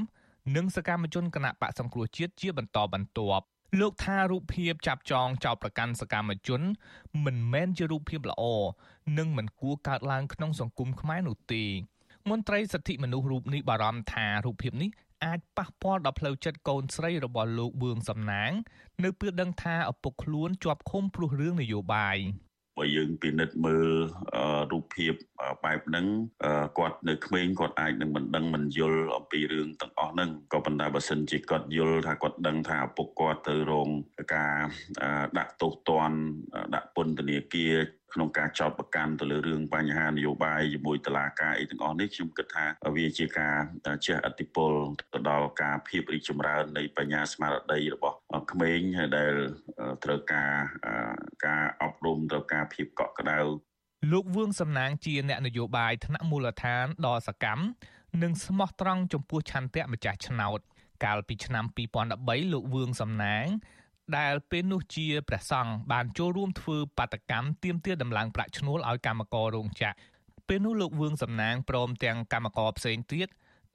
[0.56, 3.46] និងសកម្មជនគណៈបកសង្គ្រោះជាតិជាបន្តបន្ទាប់
[3.80, 6.60] លោកថារូបភាពចាប់ចងចោតប្រកាន់សកម្មជន
[7.24, 8.42] មិនមែនជារូបភាពល្អ
[9.18, 11.64] និងមិនគួរកើតឡើងក្នុងសង្គមខ្មែរនោះទេ
[12.30, 14.90] មន្ត្រីសិទ្ធិមនុស្សរូបនេះបារម្ភថារូបភាពនេះ
[15.24, 18.52] អាចប៉ះពាល់ដល់ផ្លូវចិត្តកូនស្រីរបស់លោកបឿងសំណាង
[19.04, 22.16] នៅពេលដឹងថាឪពុកខ្លួនជាប់ឃុំព្រោះរឿងនយោបាយ
[22.78, 23.88] បើយើងពិនិត្យមើល
[24.72, 25.12] រូបភាព
[25.64, 26.06] បែបហ្នឹង
[26.78, 33.88] គាត់នៅក្មេងគាត់អាចនឹងមិនដឹងមិនយល់អំពីរឿងទាំងអស់ហ្នឹងក៏ប៉ុន្តែបើសិនជាគាត់យល់ថាគាត់ដឹងថាឪពុកគាត់ទៅរង
[34.34, 34.56] ការ
[35.38, 36.18] ដាក់ទោសទណ្ឌ
[36.74, 37.74] ដាក់ពន្ធនាគារ
[38.14, 42.64] ក្នុងការចោទប្រកាន់ទៅលើរឿងបញ្ហានយោបាយជាមួយតឡាការអីទាំងអស់នេះខ្ញុំគិតថា
[42.96, 43.56] វាជាការ
[44.06, 44.72] ជះឥទ្ធិពល
[45.14, 48.16] ទៅដល់ការភាពរីកចម្រើននៃបញ្ញាស្មារតីរបស់
[48.52, 48.80] ក្មេង
[49.16, 49.34] ដែល
[50.04, 50.52] ត្រូវការ
[51.46, 53.38] ការអប់រំត្រូវការភាពកក់ក្ដៅ
[54.12, 57.64] លោកវឿងសំណាងជាអ្នកនយោបាយថ្នាក់មូលដ្ឋានដ៏សកម្ម
[58.22, 60.60] និងស្មោះត្រង់ចំពោះឆន្ទៈម្ចាស់ឆ្នោត
[61.04, 61.64] កាលពីឆ្នាំ
[62.08, 63.46] 2013លោកវឿងសំណាង
[64.18, 69.96] ដែលពេលនោះជាព្រះសង្ឃបានចូលរួមធ្វើបាតកម្មទាមទារដំឡើងប្រាក់ឈ្នួលឲ្យកម្មកររោងចក្រ
[70.48, 73.28] ពេលនោះលោកវឿងសំណាងព្រមទាំងកម្មករផ្សេងទៀត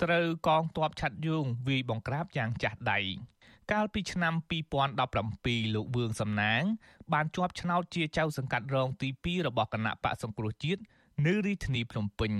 [0.03, 2.99] ត្រូវកងទ័ពឆាត់យងវាយបង្ក្រាបយ៉ាងចាស់ដៃ
[3.71, 4.33] កាលពីឆ្នាំ
[5.03, 6.61] 2017លោកវឿងសំណាង
[7.13, 10.81] បានជាប់ឆ្នោតជាចៅសង្កាត់រងទី2របស់គណៈបកសង្គ្រោះជាតិ
[11.25, 12.31] នៅរាជធានីភ្នំពេញ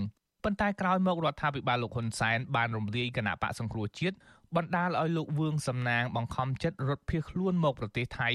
[0.44, 4.16] ប៉ុន្តែក្រោយមករដ្ឋាភិបាលលោកហ៊ុនសែនបានរំលាយគណៈបកសង្គ្រោះជាតិ
[4.56, 8.30] បណ្ដាលឲ្យលោកវឿងសំណាងបង្ខំចិត្តរត់ភៀសខ្លួនមកប្រទេសថៃ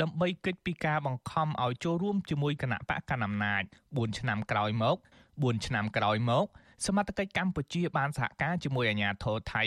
[0.00, 4.96] ដើម្បីគេចពីការបង្ខំឲ្យចូលរួមជាមួយគណៈបកកណ្ដាលអំណាច4ឆ្នាំក្រោយមក
[5.30, 6.46] 4ឆ្នាំក្រោយមក
[6.86, 9.64] សមត្ថកិច្ចកម្ពុជាបានសហការជាមួយអាជ្ញាធរថៃ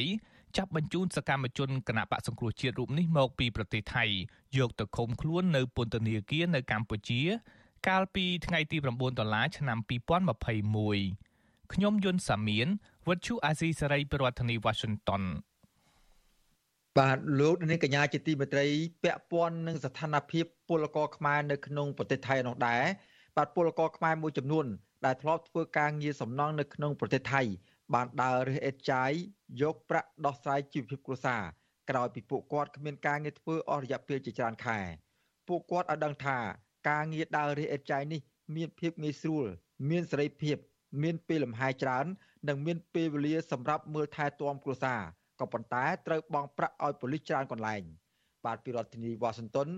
[0.57, 4.05] ចាប់បញ្ជូនសកម្មជនគណៈបកសង្គ្រោះជាតិរូបនេះមកពីប្រទេសថៃ
[4.57, 7.21] យកទៅឃុំខ្លួននៅពន្ធនាគារនៅកម្ពុជា
[7.87, 9.77] កាលពីថ្ងៃទី9ដុល្លារឆ្នាំ
[10.55, 12.67] 2021ខ្ញុំយុនសាមៀន
[13.07, 15.23] វិទ្យុអាស៊ីសេរីប្រធានាធិបតី Washington
[16.97, 18.65] បាទលោកនាងកញ្ញាជាទីមេត្រី
[19.03, 22.83] ពាក់ព័ន្ធនឹងស្ថានភាពពលករខ្មែរនៅក្នុងប្រទេសថៃនោះដែរ
[23.37, 24.65] បាទពលករខ្មែរមួយចំនួន
[25.05, 27.41] ដែលធ្លាប់ធ្វើការងារសំណង់នៅក្នុងប្រទេសថៃ
[27.93, 29.11] បានដើររើសអេតចាយ
[29.61, 31.43] យកប្រាក់ដោះស្រាយជីវភាពគ្រួសារ
[31.89, 34.79] ក្រោយពីពួកគាត់គ្មានការងារធ្វើអស់រយៈពេលជាច្រើនខែ
[35.47, 36.37] ពួកគាត់ឲ្យដឹងថា
[36.89, 38.21] ការងារដើររើសអេតចាយនេះ
[38.55, 39.45] មានភាពងាយស្រួល
[39.89, 40.57] មានសេរីភាព
[41.03, 42.05] មានពេលលំហែច្រើន
[42.47, 45.01] និងមានពេលវេលាសម្រាប់មើលថែទាំគ្រួសារ
[45.39, 47.81] ក៏ប៉ុន្តែត្រូវបង់ប្រាក់ឲ្យប៉ូលីសច្រើនកន្លែង
[48.45, 49.69] បាទពីរដ្ឋធានីវ៉ាស៊ីនតោន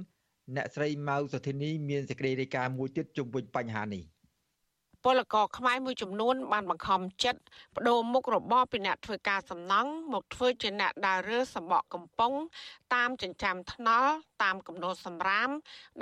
[0.56, 4.04] អ្នកស្រីម៉ៅសុធានីមានសេចក្តីរាយការណ៍មួយទៀតជុំវិញបញ្ហានេះ
[5.10, 7.40] ពលករខ្មែរមួយចំនួនបានបង្ខំចិត្ត
[7.76, 12.34] បដូរមុខរបរពីអ្នកធ្វើការសំណង់មកធ្វើជាអ្នកដើររើសម្បកកំប៉ុង
[12.96, 14.12] តាមចិញ្ចាំថ្នល់
[14.44, 15.50] តាមគំនរសម្រាម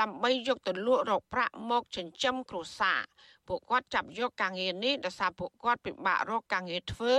[0.02, 3.02] ដើម្បីយកទៅលក់រកប្រាក់មកចិញ្ចឹមគ្រួសារ
[3.48, 7.14] ពួកគាត់ចាប់យកការងារនេះដោយសារពួកគាត់ពិបាករកការងារធ្វើ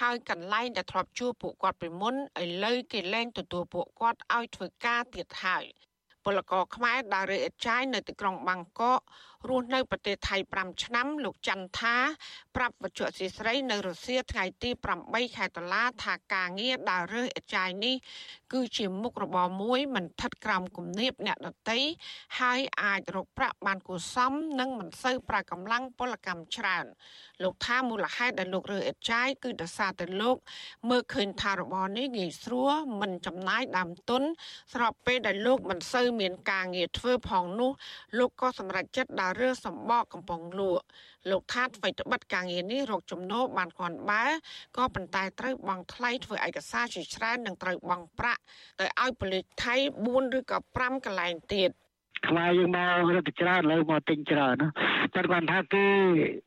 [0.00, 5.64] ហើយកន្លែងដែលធ្លាប់ជួបពួកគាត់ពីមុនឥឡូវគេលែងទទួលពួកគាត់ឲ្យធ្វើការទៀតហើយ
[6.24, 9.00] ពលករខ្មែរដើររើអេតចាយនៅទីក្រុងបាងកក
[9.48, 11.96] រស់នៅប្រទេសថៃ5ឆ្នាំ លោកច័ន្ទថា
[12.56, 14.70] ប្រាប់វត្ថុអសីស្រីនៅរុស្ស៊ីថ្ងៃទី
[15.02, 17.94] 8ខែតុលាថាការងារដើររើសអេតចាយនេះ
[18.52, 21.80] គឺជាមុខរបរមួយមិនថិតក្រោមគំនាបអ្នកដតី
[22.40, 26.84] ហើយអាចរកប្រាក់បានគួរសមនិងមិនសូវប្រើកម្លាំងពលកម្មច្រើន
[27.42, 30.36] លោកថាមូលហេតុដែលលោករើអេតចាយគឺដោយសារតែលោក
[30.90, 34.22] មើលឃើញថារបរនេះងាយស្រួលមិនចំណាយដើមទុន
[34.72, 37.70] ស្របពេលដែលលោកមិនសូវមានការងារធ្វើផងនោះ
[38.18, 40.84] លោកក៏សម្រេចចិត្តដើររើសម្បកកំប៉ុងលក់
[41.30, 44.24] លោកថាអ្វីត្បិតការងារនេះរកចំណូលបានគ្រាន់បើ
[44.76, 48.42] ក៏ប៉ុន្តែត្រូវបង់ថ្លៃធ្វើឯកសារជាច្រើននិងត្រូវបង់ប្រាក់
[48.80, 49.74] ទៅឲ្យប៉ូលីសថៃ
[50.06, 51.70] 4ឬក៏5កន្លែងទៀត
[52.28, 54.68] ខ្មែរយើងមករត់ច្រើនលើមកទិញច្រើនណា
[55.14, 55.86] តែគាត់ថាគេ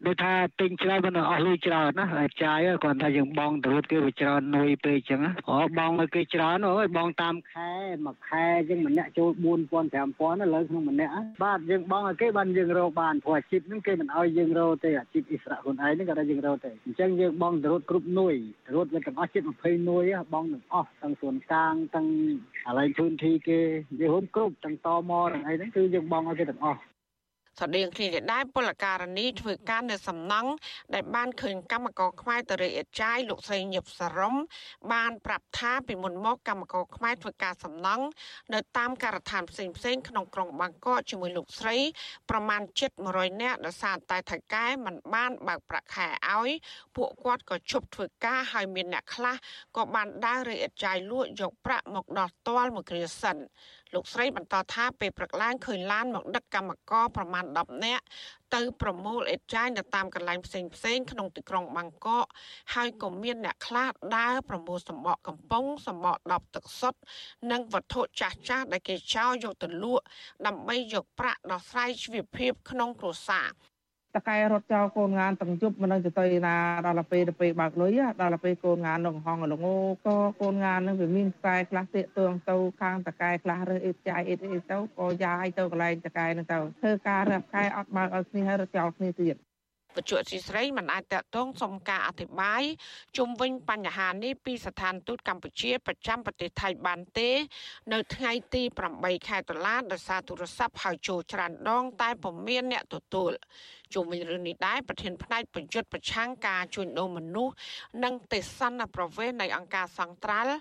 [0.06, 7.72] ដូចថាទិញច្រើនមិនអស់លុយច្រើនណាហើយចាយគាត់ថាយើងបងទៅរត់គេវាច្រើននុយពេកអញ្ចឹងអូបងឲ្យគេច្រើនអូយបងតាមខែ
[8.06, 11.12] មួយខែអញ្ចឹងម្នាក់ចូល4000 5000លើក្នុងម្នាក់
[11.44, 18.36] បាទយើងបងឲ្យគេបានយើងរកបានព្រោះអាជីពហ្នឹងគេមិនឲ្យយើងរកទេអាជីពអិសរៈខ្លួនឯងហ្នឹងគាត់ថាយើងរកទេអញ្ចឹងយើងបងទៅរត់គ្រប់នុយ
[18.76, 20.04] រត់វាទាំងអស់ជិត20នុយ
[20.34, 22.08] បងទាំងអស់ទាំងសួនកាងទាំង
[22.66, 23.60] កន្លែងធូនធីគេ
[24.00, 26.80] យើងហ៊ុនគ្រប់ទាំងតមទាំងអីហ្នឹងគឺយើងបងឲ្យគេទាំងអស់
[27.62, 30.52] ស្តីងគ្នានេះដែរពលករនីធ្វើការនៅសំណង់
[30.94, 34.36] ដែលបានឃើញកម្មករខ្មែរតរិយអចាយលោកស្រីញឹបសរំ
[34.94, 38.06] បានប្រាប់ថាពីមុនមកកម្មករខ្មែរធ្វើការសំណង់
[38.54, 41.78] នៅតាមការដ្ឋានផ្សេងផ្សេងក្នុងក្រុងបាងកកជាមួយលោកស្រី
[42.30, 46.50] ប្រមាណជិត100នាក់ដោយសារតែថៃកែមិនបានបើកប្រាក់ខែឲ្យ
[46.96, 49.36] ពួកគាត់ក៏ជប់ធ្វើការហើយមានអ្នកខ្លះ
[49.78, 53.38] ក៏បានដើររិយអចាយលក់យកប្រាក់មកដោះទាល់មួយគ្រាសិន
[53.94, 58.04] លោកស្រីបន្តថាពេលព្រឹកឡើងឃើញឡានមកដឹកកម្មករប្រមាណ10នាក់
[58.56, 62.26] ទៅប្រមូលអេតចាយនៅតាមកន្លែងផ្សេងផ្សេងក្នុងទីក្រុងបាងកក
[62.74, 67.00] ហើយក៏មានអ្នកខ្លះដើរប្រមូលសម្បកកំប៉ុងសម្បក10ទឹកសុទ្ធ
[67.52, 70.06] និងវត្ថុចាស់ចាស់ដែលគេចោលយកទៅលក់
[70.48, 73.48] ដើម្បីយកប្រាក់ដោះស្រាយជីវភាពក្នុងគ្រួសារ
[74.16, 76.56] តកែរត់ចោលកូនងានទាំងជប់មិនដឹងទៅទៅណា
[76.88, 79.66] ដល់ពេលទៅពេលបើកលុយដល់ពេលកូនងាននៅហងលង
[80.06, 89.38] ក៏កូនងាននឹងវាមានខ្សែខ្លះទៀកតួងទៅខាងតកែខ្លះរើសអ៊ីតចាយអ៊ីតអ៊ីទៅក៏យ៉ាយទៅកន្លែងតកែនឹងទៅធ្វើការរើសកែអត់បើកឲ្យគ្នាហើយរត់ចោលគ្នាទៀត
[89.98, 92.64] បច្ចុប្បន្នស៊ីស្រីមិនអាចតតងសុំការអធិប្បាយ
[93.18, 97.30] ជុំវិញបញ្ហានេះពីស្ថានទូតកម្ពុជាប្រចាំប្រទេសថៃបានទេ
[97.94, 98.64] នៅថ្ងៃទី
[98.96, 103.32] 8ខែតុលាដោយសារទូរស័ព្ទហៅចូលច្រើនដង តែពុំមានអ្នកទទួល
[103.94, 107.54] ជុំវិញរឿងនេះដែរប្រធានផ្នែកប្រយុទ្ធប្រឆាំងការជួញដូរមនុស្ស
[108.04, 110.54] និងទេសនប្រវេសនៃអង្គការសង្ត្រាល់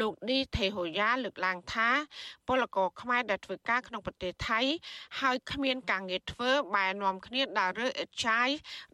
[0.00, 1.88] លោកឌីថេហូយ៉ាលើកឡើងថា
[2.46, 4.60] ពលករខ្មែរដែលធ្វើការក្នុងប្រទេសថៃ
[5.20, 8.48] ហើយគ្មានការងារធ្វើបែរនាំគ្នាដើររើអេតចាយ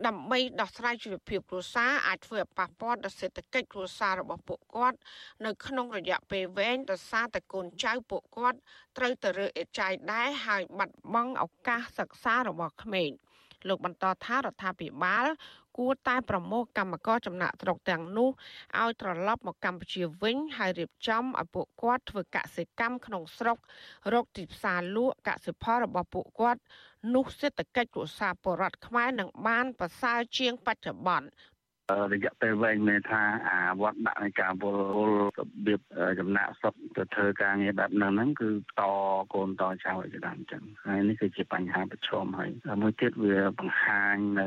[0.06, 4.98] ដើម្បីដោះស្រាយជីវភាពគ្រួសារអាចធ្វើឲ្យប៉ះពាល់ដល់សេដ្ឋកិច្ចគ្រួសាររបស់ពួកគាត់
[5.44, 8.58] នៅក្នុងរយៈពេលវែងដោយសារតែកូនចៅពួកគាត់
[8.96, 13.10] ត្រូវទៅរើអេតចាយដែរហើយបាត់បង់ឱកាសសិក្សារបស់ក្មេង។
[13.68, 15.26] លោកបន្តថារដ្ឋាភិបាល
[15.78, 18.30] គួរតែប្រមូលកម្មករចំណាក់ស្រុកទាំងនោះ
[18.80, 23.58] ឲ្យត្រឡប់មកកម្ពុជាវិញហើយរៀបចំឲ្យពួកគាត់ធ្វើកសិកម្មក្នុងស្រុក
[24.12, 26.60] រកទីផ្សារលក់កសិផលរបស់ពួកគាត់
[27.14, 31.28] នោះសេដ្ឋកិច្ចគ្រួសារពលរដ្ឋខ្មែរនឹងបានប្រសើរជាងបច្ចុប្បន្ន
[32.12, 35.80] រយៈពេលវែងមានថាអាវត្តដាក់នៃការវល់វល់របៀប
[36.20, 38.82] ចំណាក់ស្រុកទៅធ្វើការងារបែបហ្នឹងហ្នឹងគឺត
[39.34, 42.50] កូនតចៅឲ្យច្រើនអញ្ចឹងហើយនេះគឺជាបញ្ហាប្រឈមហើយ
[42.82, 44.46] មួយទៀតវាបង្ហាញនៅ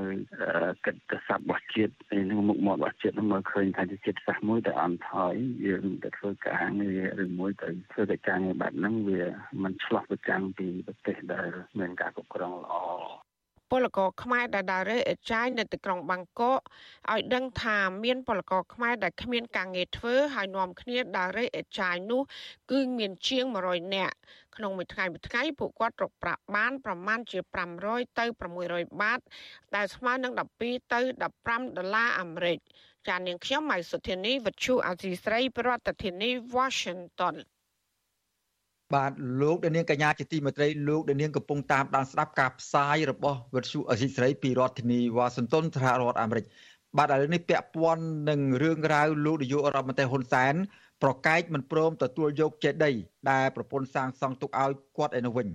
[0.85, 1.93] កិត្តិស័ព្ទរបស់ជាតិ
[2.29, 5.33] នឹងមុខមាត់របស់ជាតិនឹងមើលឃើញថាជាជាតិសាសន៍មួយដែលអន់ថយ
[5.67, 9.23] យើងទៅធ្វើការងារឬមួយទៅធ្វើកិច្ចការងារបែបហ្នឹងវា
[9.63, 12.75] មិនឆ្លោះប្រចាំពីប្រទេសដែលមានការគ្រប់គ្រងល្អ
[13.71, 16.59] ពលករខ្មែរដែលដើររើអេចាយនៅទីក្រុងបាងកក
[17.11, 22.21] ឲ្យដឹងថាមានពលករខ្មែរដែលគ្មានការងារធ្វើហើយនាំគ្នាដើររើអេចាយនោះ
[22.71, 24.15] គឺមានជាង100នាក់
[24.55, 27.39] ក្នុងមួយថ្ងៃមួយថ្ងៃពួកគាត់រកប្រាក់បានប្រមាណជា
[27.79, 28.25] 500ទៅ
[28.63, 29.19] 600បាត
[29.75, 30.99] ដែលស្មើនឹង12ទៅ
[31.37, 32.59] 15ដុល្លារអាមេរិក
[33.07, 37.35] ចាននាងខ្ញុំម៉ៃសុធានីវិទ្យុអាស៊ីស្រីប្រធានាធិបតី Washington
[38.93, 46.45] បាទលោកដានៀងកញ្ញាជាទីមេត្រីលោកដានៀងកំពុងតាមដានស្ដាប់ការផ្សាយរបស់វិទ្យុអសីស្រីពីរដ្ឋធានីវ៉ាស៊ីនតោនសហរដ្ឋអាមេរិក
[46.97, 50.53] បាទឥឡូវនេះពាក់ព័ន្ធនឹងរឿងរ៉ាវលោកនាយករដ្ឋមន្ត្រីហ៊ុនសែន
[51.03, 52.95] ប្រកែកមិនព្រមទទួលយកចេតិយ
[53.31, 55.47] ដែលប្រពន្ធសាងសង់ទុកឲ្យគាត់ឯនោះវិញ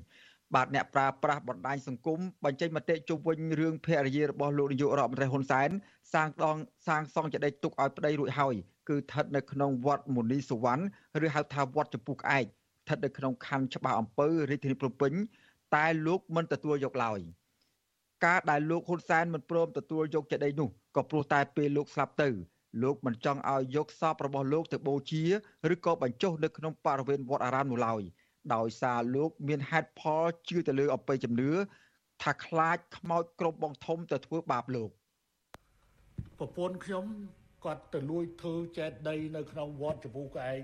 [0.54, 5.70] បាទអ្នកប្រើប្រាស់បណ្ដាញសង្គមបញ្ចេញមតិជុំវិញរឿងភរិយារបស់លោកនាយករដ្ឋមន្ត្រីហ៊ុនសែន
[6.12, 8.54] សាងដងសាងសង់ចេតិយទុកឲ្យប្តីរួចហើយ
[8.88, 10.82] គឺស្ថិតនៅក្នុងវត្តមុនីសុវណ្ណ
[11.24, 15.12] ឬហៅថាវត្តចំពោះក្អែកស្ថិតនៅក្នុងខណ្ឌច្បារអំពៅរាជធានីភ្នំពេញ
[15.74, 17.20] តែលោកមិនទទួលយកឡើយ
[18.24, 22.28] ការដែលលោកហ៊ុនសែនមិនព្រមទទួលយកចេតិយនោះក៏ព្រោះតែពេលលោកស្លាប់ទៅ
[22.82, 25.22] លោកមិនចង់ឲ្យយកសពរបស់លោកទៅបូជា
[25.72, 28.02] ឬក៏បញ្ចុះនៅក្នុងបរិវេណវត្តអារាមនោះឡើយ
[28.54, 31.50] ដោយសារលោកមានហេតុផលជឿទៅលើអបិយជំនឿ
[32.22, 34.90] ថាខ្លាចខ្មោចក្រុមបងធំទៅធ្វើបាបលោក
[36.38, 37.04] ប្រពន្ធខ្ញុំ
[37.64, 40.62] គាត់ទៅលួចធ្វើចេតដីនៅក្នុងវត្តចម្ពោះក្អែង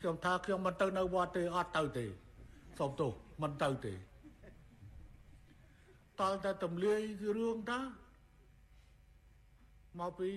[0.00, 2.06] ខ្ញុំថាខ្ញុំមិនទៅនៅវត្តទេអត់ទៅទេ
[2.78, 3.10] សូមទោស
[3.42, 3.94] មិនទៅទេ
[6.20, 7.00] តើតែទំលាយ
[7.36, 7.80] រឿងតា
[10.00, 10.30] មកពី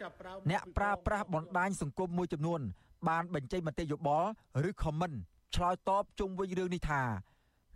[0.00, 2.60] ចាប់ប្រើអ្នកប្រើប្រាស់បណ្ដាញសង្គមមួយចំនួន
[3.08, 4.28] បានបញ្ចេញមតិយោបល់
[4.68, 5.16] ឬ comment
[5.54, 7.02] ឆ្លើយតបជុំវិញរឿងនេះថា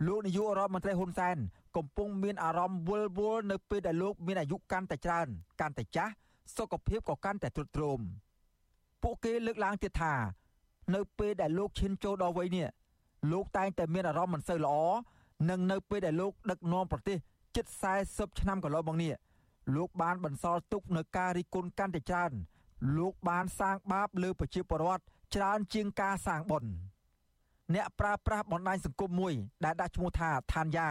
[0.07, 1.37] លោកនាយករដ្ឋមន្ត្រីហ៊ុនសែន
[1.77, 5.27] កំពុងមានអារម្មណ៍វល់វល់នៅពេលដែលលោកមានអាយុកាន់តែច្រើន
[5.61, 6.13] កាន់តែចាស់
[6.57, 7.99] សុខភាពក៏កាន់តែទ្រុឌទ្រោម
[9.03, 10.13] ពួកគេលើកឡើងទៀតថា
[10.95, 12.67] នៅពេលដែលលោកឈានចូលដល់វ័យនេះ
[13.31, 14.77] លោកតែងតែមានអារម្មណ៍មិនសូវល្អ
[15.49, 17.17] និងនៅពេលដែលលោកដឹកនាំប្រទេស
[17.55, 17.65] ជិត
[18.03, 19.13] 40ឆ្នាំកន្លងមកនេះ
[19.75, 22.31] លោកបានបន្សល់ទុកនៅការរិះគន់កាន់តែច្រើន
[22.97, 25.03] លោកបានសាងបាបលើប្រជាពលរដ្ឋ
[25.35, 26.71] ច្រើនជាងការសាងបុណ្យ
[27.73, 29.33] អ្នកប្រើប្រាស់បណ្ដាញសង្គមមួយ
[29.63, 30.89] ដែលដាក់ឈ្មោះថាឋានយ៉ា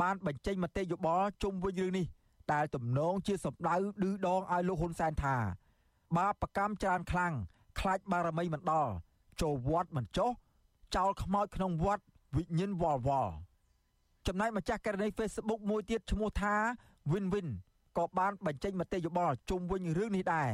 [0.00, 2.06] បានបញ្ចេញមតិយោបល់ជុំវិញរឿងនេះ
[2.52, 5.36] ដែលទំនងជាសម្ដៅឌឺដងឲ្យលោកហ៊ុនសែនថា
[6.16, 7.34] បាបកម្មច្រើនខ្លាំង
[7.80, 8.92] ខ្លាចបារមីមិនដល់
[9.40, 10.30] ចូលវត្តមិនចុះ
[10.96, 12.04] ចោលខ្មោចក្នុងវត្ត
[12.36, 13.32] វិញ្ញាណវល់វល់
[14.26, 16.54] ចំណែកម្ចាស់ករណី Facebook មួយទៀតឈ្មោះថា
[17.10, 17.48] Win Win
[17.98, 20.48] ក៏បានបញ្ចេញមតិយោបល់ជុំវិញរឿងនេះដែរ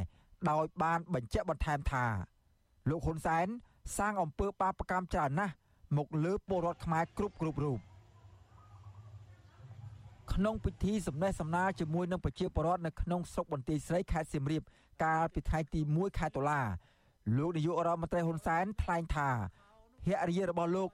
[0.51, 2.05] ដោយបានបញ្ជាក់បន្ថែមថា
[2.89, 3.47] លោកហ៊ុនសែន
[3.97, 5.55] សាងអំពើបាបកម្មច្រើនណាស់
[5.97, 7.79] មកលើពលរដ្ឋខ្មែរគ្រប់គ្រប់រូប
[10.33, 14.62] ក្នុងពិធីសម្ដែងសម្ដាលជាមួយនឹងប្រជាពលរដ្ឋនៅក្នុងស្រុកបន្ទាយស្រីខេត្តសៀមរាប
[15.05, 16.61] កាលពីថ្ងៃទី1ខែតុលា
[17.36, 19.28] លោកនាយករដ្ឋមន្ត្រីហ៊ុនសែនថ្លែងថា
[20.04, 20.90] ភរិយារបស់លោក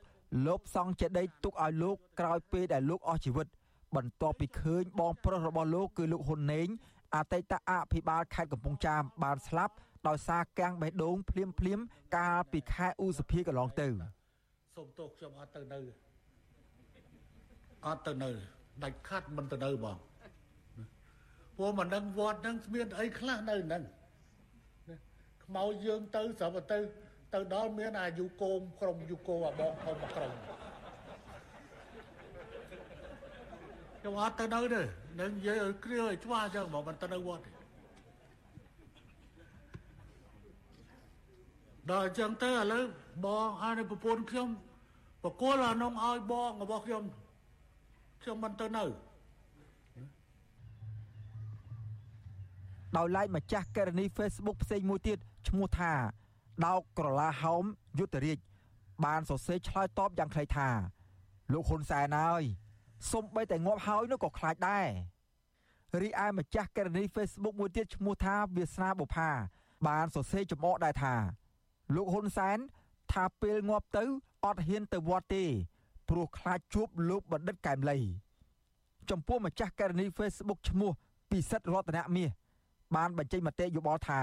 [0.47, 3.47] លបសង់ចេតិយទុកឲ្យលោកក្រោយពេលដែលលោកអស់ជីវិត
[3.97, 6.69] បន្ទាប់ពីឃើញបងប្រុសរបស់លោកគឺលោកហ៊ុនណេង
[7.15, 9.75] អតីតអភិបាលខេត្តកំពង់ចាមបានស្លាប់
[10.09, 11.81] ដោយសារកាំងបេះដូងភ្លាមភ្លាម
[12.17, 13.89] កាលពីខែឧសភាកន្លងទៅ
[14.77, 15.79] សូមទោសខ្ញុំអត់ទៅនៅ
[17.87, 18.31] អត់ទៅនៅ
[18.83, 19.97] ដាច់ខាត់មិនទៅនៅបង
[21.57, 23.83] ព្រោះមិនដឹងវត្តហ្នឹងមានអីខ្លះនៅហ្នឹង
[25.45, 26.79] ខ្មោចយើងទៅស្រាប់ទៅ
[27.35, 30.33] ទៅដល់មានអាយុគោមក្រុមយុគោអាបងធំក្រុម
[33.99, 34.83] ខ្ញុំអត់ទៅនៅទេ
[35.21, 37.51] នឹងនិយាយឲ្យគ្រាឲ្យច្បាស់អញ្ចឹងមកមិនទៅនៅវត្តទេ
[41.91, 42.85] ដល់អញ្ចឹងទៅឥឡូវ
[43.27, 44.49] បងអានេះប្រពន្ធខ្ញុំ
[45.25, 47.03] បកគលអានងឲ្យបងរបស់ខ្ញុំ
[48.23, 48.85] ខ្ញុំមិនទៅនៅ
[52.97, 55.19] ដោយឡែកម្ចាស់ករណី Facebook ផ្សេងមួយទៀត
[55.49, 55.93] ឈ្មោះថា
[56.67, 57.65] ដោកក្រឡាហោម
[57.99, 58.39] យុទ្ធរាជ
[59.05, 60.69] បានសរសេរឆ្លើយតបយ៉ាងខ្លីថា
[61.53, 62.43] លោកហ៊ុនសែនហើយ
[63.13, 64.89] សំបីតែងាប់ហើយនោះក៏ខ្លាចដែរ
[66.03, 69.31] រីឯម្ចាស់ករណី Facebook មួយទៀតឈ្មោះថាវាសនាបុផា
[69.87, 71.15] បានសរសេរចំអកដែរថា
[71.95, 72.59] លោកហ៊ុនសែន
[73.13, 74.05] ថាពេលងាប់ទៅ
[74.45, 75.45] អត់ហ៊ានទៅវត្តទេ
[76.09, 77.99] ព្រោះខ្លាចជួបលោកបណ្ឌិតកែមលី
[79.11, 80.91] ចំពោះម្ចាស់ករណី Facebook ឈ្មោះ
[81.31, 82.31] ពិសិដ្ឋរតនមាស
[82.97, 84.21] បានបញ្ចេញមតិយោបល់ថា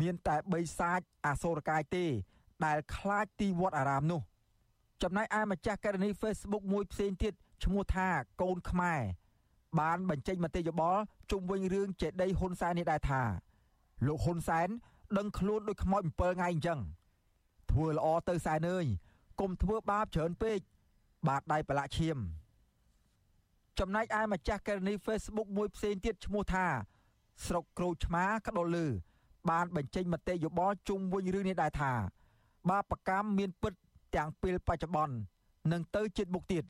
[0.00, 2.06] មានតែបីសាច់អសូរកាយទេ
[2.64, 4.20] ដែលខ្លាចទីវត្តអារាមនោះ
[5.02, 8.08] ចំណែកឯម្ចាស់ករណី Facebook មួយផ្សេងទៀតឈ្មោះថា
[8.42, 9.00] កូនខ្មែរ
[9.80, 13.22] បានបញ្ចេញមតិយោបល់ជុំវិញរឿងចេដីហ៊ុនសែននេះដែរថា
[14.06, 14.68] លោកហ៊ុនសែន
[15.18, 16.80] ដឹងខ្លួនដូចខ្មោច7ថ្ងៃអញ្ចឹង
[17.70, 18.86] ធ្វើល្អទៅសែនអើយ
[19.40, 20.58] កុំធ្វើបាបច្រើនពេក
[21.28, 22.18] បាតដៃប្រឡាក់ឈាម
[23.78, 26.66] ចំណែកឯម្ចាស់ករណី Facebook មួយផ្សេងទៀតឈ្មោះថា
[27.46, 28.86] ស្រុកក្រូចឆ្មាក្ដុលលឺ
[29.50, 31.92] បានបញ្ចេញមតិយោបល់ជុំវិញរឿងនេះដែរថា
[32.70, 33.72] បាបកម្មមានពិត
[34.16, 35.14] ទាំងពេលបច្ចុប្បន្ន
[35.72, 36.64] និងទៅជាតិមុខទៀត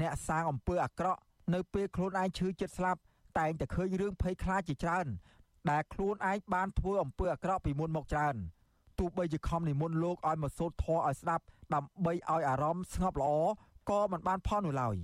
[0.00, 1.20] អ្នកសាងអំពើអាក្រក់
[1.54, 3.00] នៅពេលខ្លួនឯងឈឺចិត្តស្លាប់
[3.38, 5.06] តែងតែឃើញរឿងភ័យខ្លាចជាច្រើន
[5.70, 8.36] ដែលខ្លួនឯងបានធ្វើអំពើអាក្រក់ពីមុនមកច្រើន
[8.98, 11.44] ទោះបីជាខំនិមន្តលោកឲ្យមកសូត្រធម៌ឲ្យស្ដាប់
[11.74, 13.32] ដើម្បីឲ្យអារម្មណ៍ស្ងប់ល្អ
[13.88, 14.96] ក៏មិនបានផលនោះឡើយ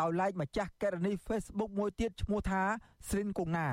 [0.00, 2.62] ដោយឡែកម្ចាស់ករណី Facebook មួយទៀតឈ្មោះថា
[3.08, 3.68] ស្រិនគង់ណា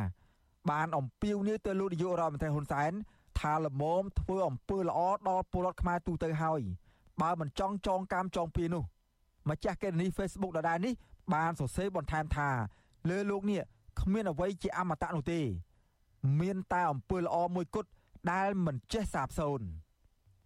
[0.72, 2.92] បានអំពាវនាវទៅលោកនាយករដ្ឋមន្ត្រីហ៊ុនសែន
[3.40, 6.62] ថាល្មមធ្វើអំពើល្អដល់ពលរដ្ឋខ្មែរទូទៅហើយ
[7.22, 8.84] បើមិនចង់ចងកម្មចងពៀនោះ
[9.50, 10.94] ម្ចាស់កេរនី Facebook ដដែលនេះ
[11.34, 12.50] បានសរសេរបន្ថែមថា
[13.10, 13.62] លើលោកនេះ
[14.02, 15.42] គ្មានអ្វីជាអមតៈនោះទេ
[16.42, 17.90] មានតែអំពើល្អមួយគត់
[18.32, 19.68] ដែលមិនចេះសាបសូន្យ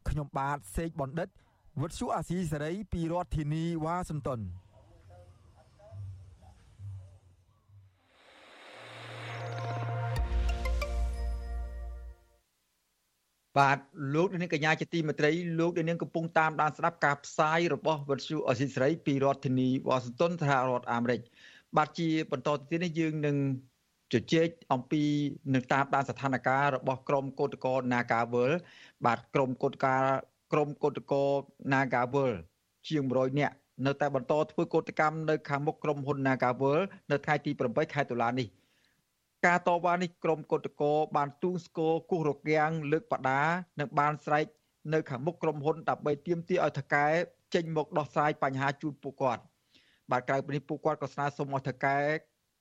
[0.09, 1.29] ខ្ញុំបាទសេកបណ្ឌិត
[1.79, 4.39] វុទ្ធុអាស៊ីសេរីពីរដ្ឋធានីវ៉ាស៊ីនតោន
[13.57, 13.77] បាទ
[14.15, 21.21] លោកនាងកញ្ញាជាទីមេត្រីលោកនាងកំពុងតាមដានស្ដាប់ការផ្សាយរបស់វិទ្យុអស៊ីសេរីពីរដ្ឋធានីវ៉ាស៊ីនតោនសហរដ្ឋអាមេរិក
[21.77, 23.37] បាទជាបន្តទៅទៀតនេះយើងនឹង
[24.13, 25.03] ជជែកអំពី
[25.53, 28.51] នឹងតាមដានស្ថានភាពរបស់ក្រមកោតក្រ Nagawal
[29.05, 30.03] បាទក្រមកោតការ
[30.51, 31.21] ក្រមកោតក្រ
[31.73, 32.31] Nagawal
[32.87, 36.79] ជាង100នាក់នៅតែបន្តធ្វើកោតកម្មនៅខាងមុខក្រុមហ៊ុន Nagawal
[37.11, 38.47] នៅថ្ងៃទី8ខែតុលានេះ
[39.45, 43.41] ការតវ៉ានេះក្រុមកោតកោបានទូងស្គរគោះរគាំងលើកបដា
[43.79, 44.45] និងបានស្រែក
[44.93, 47.07] នៅខាងមុខក្រុមហ៊ុនដើម្បីទាមទារឲ្យថកែ
[47.53, 49.41] ចេញមកដោះស្រាយបញ្ហាជូនពួកគាត់
[50.11, 51.97] បាទក្រៅពីនេះពួកគាត់ក៏ស្នើសុំឲ្យថកែ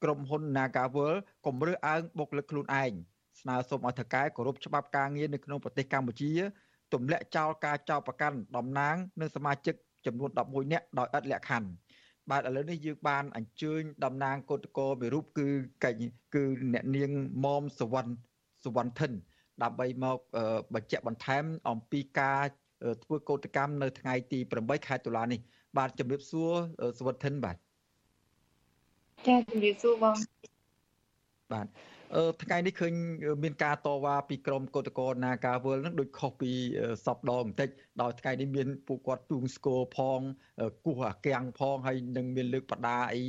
[0.03, 1.15] ក្រុមហ៊ុន Nagawal
[1.47, 2.93] កុំរើសអើងបុគ្គលិកខ្លួនឯង
[3.41, 6.33] ស្នើសុំឲ្យថកែគោរពច្បាប់ការងារនៅក្នុងប្រទេសកម្ពុជា
[6.93, 9.75] ទម្លាក់ចោលការចោទប្រកាន់តំណាងនិងសមាជិក
[10.07, 11.69] ចំនួន11នាក់ដោយឥតលក្ខខណ្ឌ
[12.31, 15.49] បាទឥឡូវនេះយើងបានអញ្ជើញតំណាងកោតកោមួយរូបគឺ
[15.85, 16.03] កិច្ច
[16.35, 17.11] គឺអ្នកនាង
[17.45, 18.11] មុំសវណ្ណ
[18.65, 19.13] សវណ្ណធិន
[19.63, 20.19] ដើម្បីមក
[20.75, 22.43] បញ្ជាក់បន្ថែមអំពីការ
[23.03, 25.41] ធ្វើកោតកម្មនៅថ្ងៃទី8ខែតុលានេះ
[25.79, 26.51] បាទជំរាបសួរ
[26.99, 27.57] សវណ្ណធិនបាទ
[29.27, 30.17] ចាជំរាបសួរបង
[31.53, 31.98] បាទអឺ
[32.43, 32.93] ថ្ងៃនេះឃើញ
[33.43, 36.51] មានការតវ៉ាពីក្រមកោតកោណាការវល់នឹងដូចខុសពី
[37.05, 37.69] សពដងបន្តិច
[38.03, 40.21] ដោយថ្ងៃនេះមានពួកគាត់ទូងស្គរផង
[40.85, 43.23] គោះអាកាំងផងហើយនឹងមានលើកបដាអី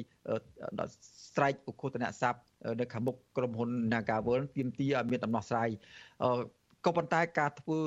[1.36, 2.40] ស្រែកឧគតនៈស័ព្ទ
[2.80, 5.70] នៅខាងមុខក្រុមហ៊ុន Nagawal ទាមទារឲ្យមានដំណោះស្រាយ
[6.86, 7.80] ក៏ប៉ុន្តែការធ្វើ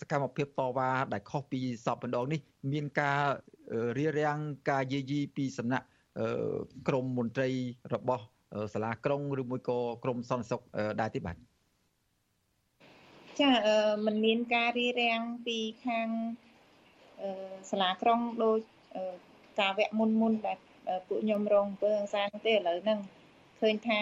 [0.00, 2.40] សកម្មភាពតវ៉ាដែលខុសពីសពម្ដងនេះ
[2.72, 3.20] មានការ
[3.98, 4.38] រៀបរៀង
[4.70, 5.86] ការយាយីពីសំណាក់
[6.88, 7.48] ក្រមមន្ត្រី
[7.94, 8.24] របស់
[8.73, 10.61] សាលាក្រុងឬមួយក៏ក្រមសន្តិសុខ
[11.01, 11.35] ដែរទេបាទ
[13.39, 13.51] ចា
[14.05, 16.07] มันមានការរៀបរៀងពីខាង
[17.71, 18.57] សាលាក្រុងដោយ
[19.59, 20.57] ការវគ្គមុនមុនដែល
[21.07, 22.99] ពួកខ្ញុំរងអំពើហិង្សានោះទេឥឡូវហ្នឹង
[23.59, 23.99] ឃើញថា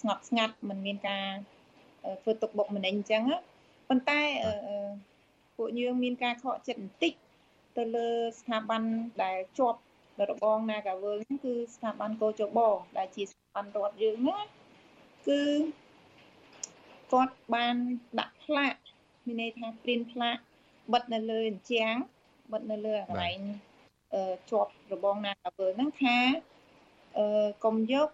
[0.00, 1.26] ស្ងប់ស្ងាត់มันមានការ
[2.22, 3.22] ធ្វើទុកបុកម្នេញអញ្ចឹង
[3.88, 4.20] ប៉ុន្តែ
[5.56, 7.12] ពួកយើងមានការខកចិត្តបន្តិច
[7.76, 8.08] ទៅលើ
[8.40, 8.82] ស្ថាប័ន
[9.22, 9.80] ដែលជាប់
[10.29, 12.59] របង Nagawal ហ្នឹងគឺស្ថាប័នកោជប
[12.97, 14.37] ដែលជាស្ថាប័នរដ្ឋយើងណា
[15.27, 15.41] គឺ
[17.11, 17.75] គាត់បាន
[18.19, 18.75] ដាក់ផ្លាក
[19.25, 20.37] មានន័យថាព្រីនផ្លាក
[20.93, 21.95] បិទនៅលើអញ្ចាំង
[22.51, 23.39] បិទនៅលើកន្លែង
[24.13, 26.17] អឺជាប់របង Nagawal ហ្នឹងថា
[27.17, 28.09] អឺកុំយក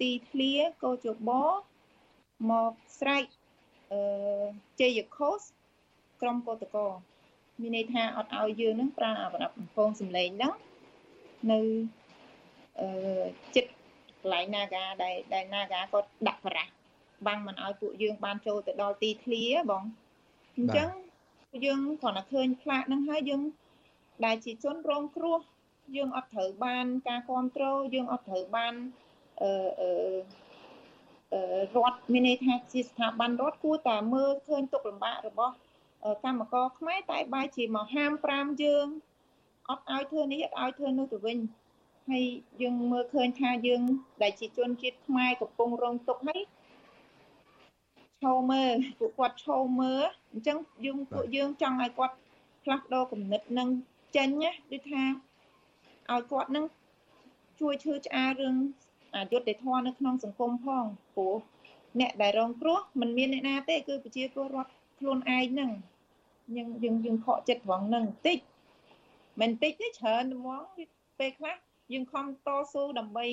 [0.00, 0.52] ទីធ្លា
[0.84, 1.30] កោជប
[2.50, 3.24] មកស្រែក
[3.92, 4.44] អឺ
[4.80, 5.42] ជ័យខូស
[6.20, 6.86] ក្រុមកោតកោ
[7.60, 10.52] មានន័យថាអត់ឲ្យយើងនឹងប្រើអាប្រដាប់កំពងសម្លេងហ្នឹង
[11.50, 11.60] នៅ
[12.80, 12.88] អឺ
[13.54, 13.70] ចិត្ត
[14.22, 16.72] កន្លែង Naga ដែលដែល Naga គាត់ដាក់ប្រាស់
[17.26, 19.84] បាំងមិនឲ្យពួកយើងបានចូលទៅដល់ទីធ្លាបង
[20.56, 20.88] អញ្ចឹង
[21.48, 23.42] ពួកយើងគ្រាន់តែឃើញផ្លាកហ្នឹងហើយយើង
[24.24, 25.40] ដែលជាជនរងគ្រោះ
[25.96, 28.74] យើងអត់ត្រូវបាន ការគ្រប់គ្រងយើងអត់ត្រូវបាន
[29.42, 31.42] អឺអឺ
[31.74, 35.54] រដ្ឋមានន័យថាជាស្ថាប័នរដ្ឋគួរតែមើលឃើញទុកលំបាករបស់
[36.24, 38.86] កម្មករខ្មែរតែបែរជាមកហាម5យើង
[39.72, 41.38] អត់ឲ្យធ្វើនេះអត់ឲ្យធ្វើនោះទៅវិញ
[42.10, 42.24] ហើយ
[42.62, 43.82] យើងមើលឃើញថាយើង
[44.22, 46.40] ដែលជាជនជាតិខ្មែរកំពុងរងទុក្ខហើយ
[48.22, 50.02] ឈោមើលពួកគាត់ឈោមើល
[50.32, 52.14] អញ្ចឹងយើងពួកយើងចង់ឲ្យគាត់
[52.62, 53.68] ផ្លាស់ប្ដូរគំនិតនឹង
[54.16, 55.02] ចេញណាដូចថា
[56.10, 56.64] ឲ្យគាត់នឹង
[57.60, 58.56] ជួយឈឺឆ្អាលរឿង
[59.14, 61.36] អយុត្តិធម៌នៅក្នុងសង្គមផងព្រោះ
[62.00, 65.70] អ្នកដែលរងគ្រោះមិនមានអ្នកណាទេគឺប្រជាពលរដ្ឋខ្លួនឯងហ្នឹង
[66.56, 68.38] យើងយើងយើងខកចិត្តត្រង់ហ្នឹងបន្តិច
[69.40, 70.62] មិនតិចទេច្រើនហ្មង
[71.18, 71.56] ពេលខ្លះ
[71.92, 73.26] យើងខំតស៊ូដើម្បី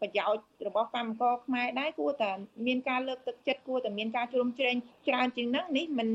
[0.00, 2.30] ប្រយោជន៍របស់កម្មករខ្មែរដែរគួរតែ
[2.66, 4.76] មានការលើកទឹកចិត្តគួរតែមានការជ្រោមជ្រែង
[5.08, 6.08] ច្រើនជាងហ្នឹងនេះមិន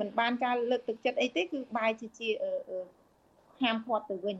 [0.00, 2.28] មិនបានការលើកទឹកចិត្តអីទេគឺបែរជាជា
[3.62, 4.38] ហាមឃាត់ទៅវិញ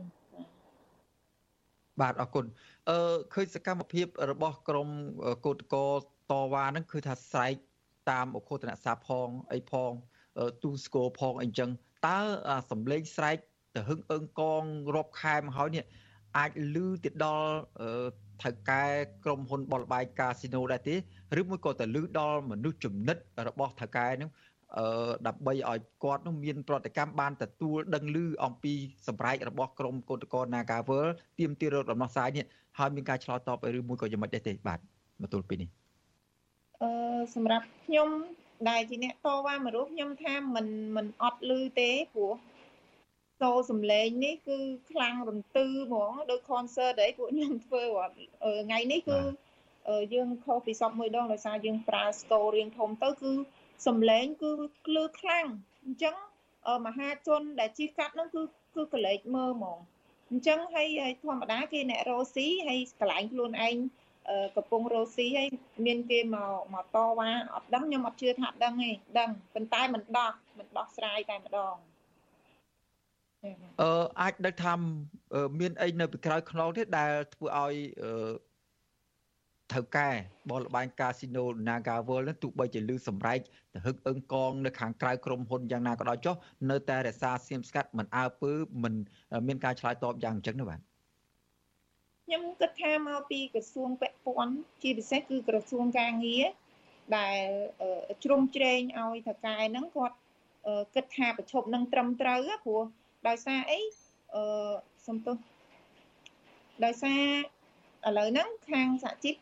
[2.01, 2.45] បាទអរគុណ
[2.89, 4.89] អឺឃើញសកម្មភាពរបស់ក្រម
[5.45, 5.87] កោតកោ
[6.31, 7.55] តវ៉ាហ្នឹងគឺថាស្រែក
[8.11, 9.91] តាមអខុទនសាផងអីផង
[10.63, 11.69] ទូស្គរផងអីចឹង
[12.07, 12.19] តើ
[12.71, 13.37] សំឡេងស្រែក
[13.75, 14.63] ទៅហឹងអឹងកង
[14.95, 15.85] រាប់ខែមកហើយនេះ
[16.37, 17.53] អាចលឺទៅដល់
[18.43, 18.83] ថៅកែ
[19.25, 20.95] ក្រុមហ៊ុនបលបាយកាស៊ីណូដែរទេ
[21.39, 23.17] ឬមួយក៏ទៅលឺដល់មនុស្សចំណិត
[23.47, 24.31] របស់ថៅកែហ្នឹង
[24.77, 28.73] អឺដើម្បីឲ្យគាត់នោះមានប្រតិកម្មបានទទួលដឹងឮអំពី
[29.07, 31.07] សម្រែករបស់ក្រមកោតកោ Nagawal
[31.39, 32.45] ទៀមទាររត់ដំណោះស្រាយនេះ
[32.79, 34.79] ហើយមានការឆ្លើយតបឬមួយក៏យ៉ាងម៉េចដែរទេបាទ
[35.21, 35.69] មកទល់ពេលនេះ
[36.81, 36.89] អឺ
[37.35, 38.09] សម្រាប់ខ្ញុំ
[38.69, 42.33] ដែលជាអ្នកតវ៉ាមួយរូបខ្ញុំថាមិនមិនអត់ឮទេព្រោះ
[43.43, 44.57] សូរសំឡេងនេះគឺ
[44.91, 47.83] ខ្លាំងរន្ទឺហ្មងដោយ concert អីពួកខ្ញុំធ្វើ
[48.65, 49.19] ថ្ងៃនេះគឺ
[50.13, 53.31] យើងខុសពីសពមួយដងដោយសារយើងប្រើស្គររៀងធំទៅគឺ
[53.87, 54.51] សំឡេងគឺ
[54.87, 55.45] ក្លឺខ្លាំង
[55.85, 56.15] អញ្ចឹង
[56.85, 58.41] មហាជនដែលជិះកាត់ហ្នឹងគឺ
[58.75, 59.77] គឺកលេចមើលហ្មង
[60.29, 60.87] អញ្ចឹងហើយ
[61.21, 63.75] ធម្មតាគេអ្នករ៉ូស៊ីហើយកន្លែងខ្លួនឯង
[64.55, 65.47] កំពុងរ៉ូស៊ីហើយ
[65.85, 71.75] មានគេមកមកតវ៉ាអត់ដឹងខ្ញុំអត់ជឿថាដឹងទេដឹងប៉ុន្តែមិនដោះមិនដោះស្រាយតែម្ដង
[73.81, 74.73] អឺអាចដឹងថា
[75.59, 77.73] មានអីនៅពីក្រោយខ្នងទេដែលធ្វើឲ្យ
[79.71, 80.09] ត្រូវកែ
[80.51, 83.39] បលបែងកាស៊ីណូ Naga World នឹងទោះបីជាលឺសម្រែក
[83.73, 86.35] ទៅហឹកអឹងកងនៅខាងក្រៅក្រុមហ៊ុនយ៉ាងណាក៏ដោយចុះ
[86.71, 88.51] នៅតែរក្សាសៀមស្កាត់មិនអើពើ
[88.83, 88.93] មិន
[89.47, 90.79] មានការឆ្លើយតបយ៉ាងអញ្ចឹងទេបាទ
[92.25, 96.45] ខ្ញុំគិតថាមកពីក្រសួងពាក់ព័ន្ធជាពិសេសគឺក្រសួងការងារ
[97.17, 97.39] ដែល
[98.23, 100.17] ជ្រុំជ្រែងឲ្យថកែហ្នឹងគាត់
[100.95, 102.83] គិតថាប្រឈប់នឹងត្រឹមត្រូវព្រោះ
[103.27, 103.79] ដោយសារអី
[104.35, 104.73] អឺ
[105.07, 105.37] សំទោស
[106.85, 107.21] ដោយសារ
[108.07, 109.35] ឥឡូវហ្នឹងខាងសហជីព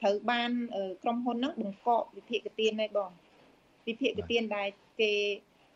[0.00, 0.50] ត្រូវបាន
[1.02, 3.10] ក្រុមហ៊ុនហ្នឹងបង្កកវិភាគទានដែរបង
[3.88, 4.68] វិភាគទានដែល
[5.00, 5.12] គេ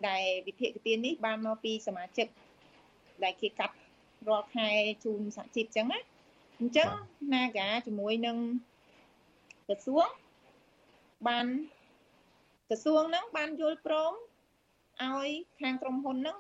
[0.08, 2.26] ដែលវិភាគទាននេះបានមកពីសមាជិក
[3.24, 3.76] ដែលគេកាត់
[4.28, 4.68] រាល់ខែ
[5.04, 6.00] ជូនសហជីពអញ្ចឹងណា
[6.60, 6.88] អញ្ចឹង
[7.32, 8.38] Naga ជាមួយនឹង
[9.66, 10.08] ក្រសួង
[11.28, 11.46] បាន
[12.68, 14.12] ក្រសួងហ្នឹងបានយល់ព្រម
[15.02, 15.28] ឲ្យ
[15.60, 16.36] ខាងក្រុមហ៊ុនហ្នឹង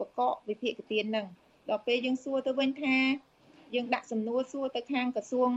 [0.00, 1.26] បកកវិភាគទានហ្នឹង
[1.70, 2.96] ដល់ពេលយើងសួរទៅវិញថា
[3.74, 5.50] យើងដាក់សំណួរសួរទៅខាងក្រសួង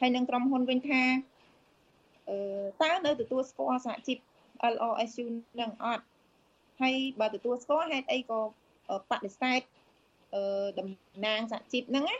[0.00, 1.02] ហើយនឹងក្រុមហ៊ុនវិញថា
[2.28, 2.36] អឺ
[2.82, 4.18] តើនៅទទួលស្គាល់សហជីព
[4.74, 5.26] LRSU
[5.60, 6.04] នឹងអត់
[6.82, 8.40] ហើយបើទទួលស្គាល់ហេតុអីក៏
[9.10, 9.60] បដិសេធ
[10.34, 10.88] អឺតំ
[11.26, 12.16] ណាងសហជីពហ្នឹងណា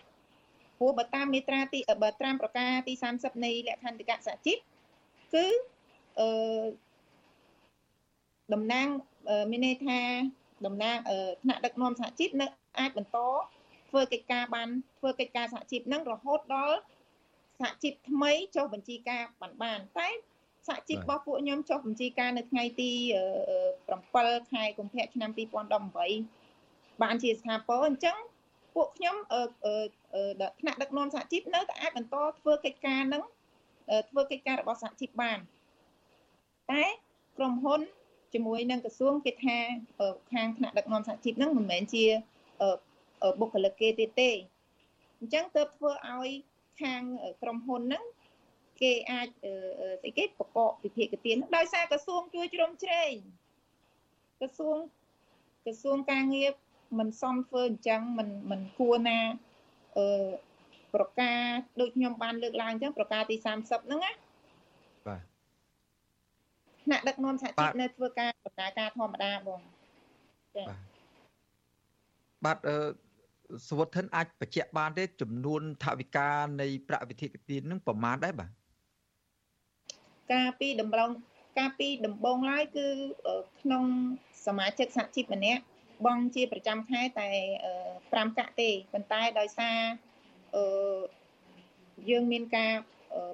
[0.79, 4.59] ព្រោះបើតាមមាត្រាទីបើតាមប្រការទី30នៃលក្ខន្តិកៈសហជីព
[5.35, 5.47] គឺ
[6.21, 6.29] អឺ
[8.53, 8.89] តំណាង
[9.51, 10.01] មានន័យថា
[10.67, 10.99] តំណាង
[11.43, 12.47] ថ្នាក់ដឹកនាំសហជីពនៅ
[12.79, 13.19] អាចបន្ត
[13.91, 16.79] ធ្វើកិច្ចការបានធ្វើកិច្ចការសហជីពហ្នឹងរហូតដល់
[17.61, 20.09] សហជីពថ្មីចុះបញ្ជីការបានបានតែ
[20.69, 22.91] សហជីពរបស់ពួកខ្ញុំចុះបញ្ជីការនៅថ្ងៃទី
[23.71, 25.31] 7ខែកុម្ភៈឆ្នាំ
[26.17, 28.17] 2018បានជាស្ថាពរអញ្ចឹង
[28.75, 29.17] ពួកខ្ញុំ
[30.61, 33.23] ថ្នាក់ដឹកនាំសហជីពនៅតែអាចបន្តធ្វើកិច្ចការនឹង
[34.09, 35.39] ធ្វើកិច្ចការរបស់សហជីពបាន
[36.73, 36.85] តែ
[37.39, 37.81] ក្រុមហ៊ុន
[38.35, 39.59] ជាមួយនឹងក្រសួងគេថា
[40.33, 42.05] ខាងថ្នាក់ដឹកនាំសហជីពហ្នឹងមិនមែនជា
[43.41, 44.31] បុគ្គលិកគេទេទេ
[45.21, 46.29] អញ្ចឹងទើបធ្វើឲ្យ
[46.83, 47.03] ខាង
[47.43, 48.05] ក្រុមហ៊ុនហ្នឹង
[48.83, 49.29] គេអាច
[50.01, 53.15] ស្អីគេប្រកបវិភាគទានដោយសារក្រសួងជួយជ្រោមជ្រែង
[54.41, 54.77] ក្រសួង
[55.65, 56.51] ក្រសួងការងារ
[56.99, 59.21] មិនសមធ្វើអញ្ចឹងមិនមិនគួរណា
[59.97, 60.07] អឺ
[60.95, 61.33] ប្រកា
[61.81, 64.24] ដូចខ្ញុំបានលើកឡើងអញ្ចឹងប្រកាទី30ហ្នឹងណាបាទ
[66.85, 69.61] ថ្នាក់ដឹកនាំសហជីពនៅធ្វើការដំណើរការធម្មតាបង
[70.57, 70.65] ចា
[72.45, 72.77] បាទអឺ
[73.69, 76.29] សវត្ថិនអាចបញ្ជាក់បានទេចំនួនថវិកា
[76.61, 78.51] នៃប្រាក់វិធានទាននឹងប្រមាណដែរបាទ
[80.35, 81.11] ការពីដំបង
[81.59, 82.87] ការពីដំបងឡើយគឺ
[83.61, 83.85] ក្នុង
[84.47, 85.63] សមាជិកសហជីពម្នាក់
[86.07, 87.29] បងជាប្រចាំខែតែ
[87.85, 89.79] 5កាក់ទេប៉ុន្តែដោយសារ
[90.57, 90.65] អឺ
[92.11, 92.73] យើងមានការ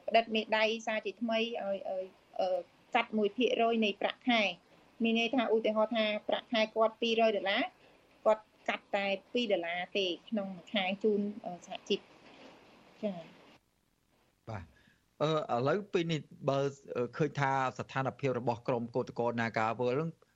[0.07, 1.77] បដិទ្ធមេដៃសារជាថ្មីឲ្យ
[2.95, 3.11] កាត់
[3.47, 4.43] 1%នៃប្រាក់ខែ
[5.03, 7.63] មានន័យថាឧទាហរណ៍ថាប្រាក់ខែគាត់200ដុល្លារ
[8.25, 11.21] គាត់កាត់តែ2ដុល្លារទេក្នុងមួយខែជូន
[11.67, 12.01] សហជីព
[13.03, 13.23] ចា៎
[14.51, 14.65] បាទ
[15.23, 16.59] អឺឥឡូវពេលនេះបើ
[17.17, 20.30] ឃើញថាស្ថានភាពរបស់ក្រមកោតកោ Nagawal នឹងអឺ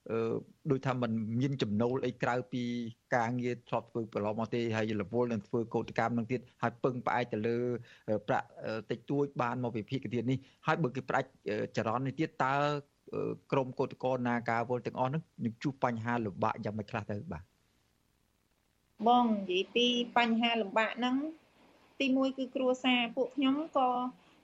[0.70, 2.62] ដូចថាมันមានចំណូលអីក្រៅពី
[3.16, 7.56] ការងារធ្លាប់ធ្វើប្រឡំមកទេហើយរវល់នឹងធ្វើកោតកម្មនឹងទៀតហើយពឹងផ្អែកទៅលើ
[8.28, 8.46] ប្រាក់
[8.90, 11.28] តិចតួចបានមកវិភាគទៀតនេះហើយបើគេផ្ដាច់
[11.76, 12.54] ចរន្តនេះទៀតតើ
[13.52, 17.44] ក្រមកោតកោណាការវល់ទាំងអស់នឹងនឹងជួបបញ្ហាលំបាកយ៉ាងម៉េចខ្លះទៅបាទ
[19.08, 19.86] បងនិយាយពី
[20.18, 21.16] បញ្ហាលំបាកហ្នឹង
[22.00, 23.88] ទី1គឺគ្រួសារពួកខ្ញុំក៏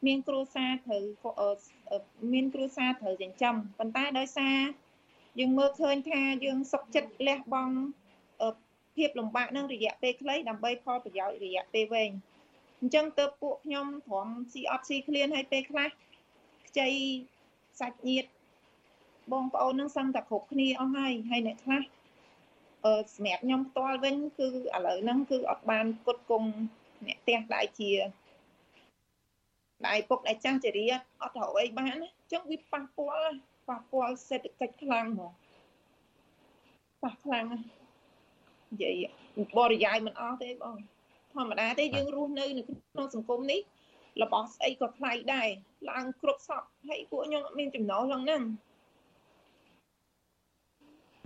[0.07, 1.03] មានគ្រួសារត្រូវ
[2.33, 4.57] មានគ្រួសារត្រូវចិញ្ចឹមប៉ុន្តែដោយសារ
[5.39, 7.75] យើងមើលឃើញថាយើងសុកចិត្តលះបង់
[8.97, 12.11] ភាពលំបាកនឹងរយៈពេលខ្លីដើម្បីផលប្រយោជន៍រយៈពេលវែង
[12.81, 15.89] អញ្ចឹងទៅពួកខ្ញុំទ្រាំស៊ីអត់ស៊ីឃ្លានឲ្យពេលខ្លះ
[16.69, 16.89] ខ្ចី
[17.81, 18.29] សាច់ញាតិ
[19.33, 21.83] បងប្អូននឹងសឹងតែគ្រប់គ្នាអស់ហើយហើយអ្នកខ្លះ
[22.85, 26.51] អឺសម្រាប់ខ្ញុំផ្ទាល់វិញគឺឥឡូវហ្នឹងគឺអត់បានគុតគង់
[27.07, 27.93] អ្នកផ្ទះដែលជា
[29.87, 33.37] ដែលពុកដែលចាស់ចរិយាអត់រកអីបានណាអញ្ចឹងវាប៉ះពាល់
[33.69, 35.33] ប៉ះពាល់សេដ្ឋកិច្ចខ្លាំងហ្មង
[37.03, 37.47] ប៉ះខ្លាំង
[38.73, 39.05] និយាយ
[39.59, 40.77] បរិយាយមិនអស់ទេបង
[41.35, 43.61] ធម្មតាទេយើងរស់នៅនៅក្នុងសង្គមនេះ
[44.23, 45.49] របស់ស្អីក៏ថ្លៃដែរ
[45.91, 48.43] ឡើងគ្រប់សពហើយពួកខ្ញុំអត់មានចំណូលឡើងហ្នឹង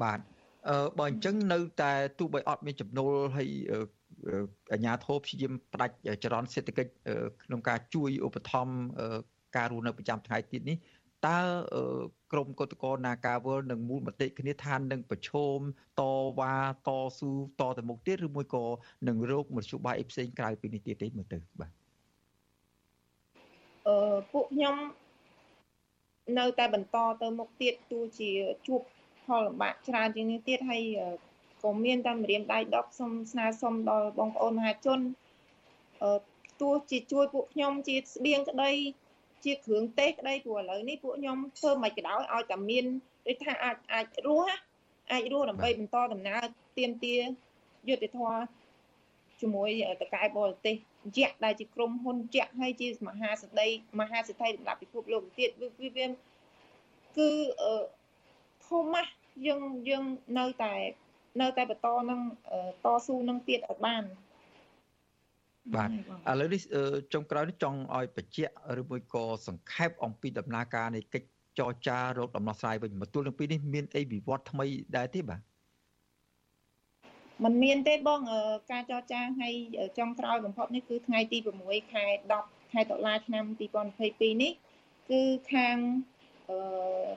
[0.02, 0.20] បាទ
[0.68, 3.50] អឺបើអញ្ចឹងនៅតែទោះបីអត់មានចំណូលហើយ
[4.72, 6.90] អាញាធរព្យាយាមផ្ដាច់ចរន្តសេដ្ឋកិច្ច
[7.44, 8.74] ក្នុងការជួយឧបត្ថម្ភ
[9.56, 10.76] ការរស់នៅប្រចាំថ្ងៃទៀតនេះ
[11.26, 11.38] តើ
[12.32, 15.58] ក្រមកតកនាការវល់នឹងមូលមតិគ្នាឋាននឹងប្រឈម
[16.00, 16.02] ត
[16.38, 16.54] វ៉ា
[16.86, 18.64] តស៊ូតទៅមុខទៀតឬមួយក៏
[19.08, 21.72] នឹងរោគមធ្យោបាយផ្សេងក្រៅពីនេះទៀតទេមើលទៅបាទ
[23.86, 24.76] អឺពួកខ្ញុំ
[26.38, 28.30] នៅតែបន្តទៅមុខទៀតទោះជា
[28.66, 28.80] ជួប
[29.24, 30.82] ផលលំបាកច្រើនជាងនេះទៀតហើយ
[31.62, 35.00] ក៏មានតែម្រាមដៃដប់សុំស្នើសុំដល់បងប្អូនមហាជន
[36.02, 36.18] អឺ
[36.60, 38.70] ទោះជាជួយពួកខ្ញុំជាស្បៀងក្តី
[39.44, 42.84] ជាគ្រឿងទេសក្តីព្រោះឥឡូវនេះពួកខ្ញុំធ្វើមិនក៏ដោយឲ្យតែមាន
[43.26, 44.54] ដូចថាអាចអាចរស់
[45.12, 46.44] អាចរស់ដើម្បីបន្តដំណើរ
[46.78, 47.16] ទៀមទា
[47.88, 48.32] យុទ្ធធរ
[49.40, 49.70] ជាមួយ
[50.02, 50.76] តកែបរទេស
[51.16, 53.68] ជាក់ដែលជាក្រុមហ៊ុនជាក់ហើយជាមហាសេដ្ឋី
[54.00, 56.06] មហាសេដ្ឋីលំដាប់ពិភពលោកទៀតវាវា
[57.16, 57.30] គឺ
[58.66, 59.12] ធំណាស់
[59.46, 60.04] យើងយើង
[60.38, 60.74] នៅតែ
[61.40, 62.20] នៅតែបន្តនឹង
[62.84, 64.04] តស៊ូនឹងទៀតឲ្យបាន
[65.74, 66.60] បាទឥឡូវនេះ
[67.14, 75.40] ចុងក្រោយនេះចង់ឲ្យបញ្ជាក់ឬមួយក៏សង្ខេបអំពីដំណើរការនៃកិច្ចចរចារកដំណោះស្រាយវិញមកទល់នឹងពីនេះមានអីវិវត្តថ្មីដែរទេបាទ
[77.44, 78.20] มันមានទេបង
[78.72, 79.50] ការចរចាថ្ងៃ
[79.98, 82.06] ចុងក្រោយបំផុតនេះគឺថ្ងៃទី6ខែ
[82.40, 83.44] 10ខែតុលាឆ្នាំ
[83.92, 84.52] 2022នេះ
[85.10, 85.76] គឺខាង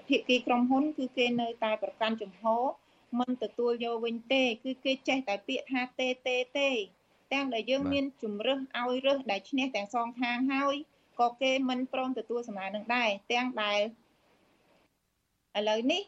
[0.07, 2.63] ភាគីក្រុមហ៊ុន គឺគេនៅតែប្រកាន់ជំហរ
[3.19, 6.69] មិនទទួលយកវិញទេ គឺគេចេះតែពាក្យថាទេទេទេ
[7.33, 10.75] ទាំងដែលយើងមានជំរឹះឲ្យរើសដែលឈ្នះទាំងសងខាងហើយ
[11.19, 13.79] ក៏គេមិនព្រមទទួលសម្មានឹងដែរទាំងដែល
[15.57, 16.01] ឥឡូវនេះ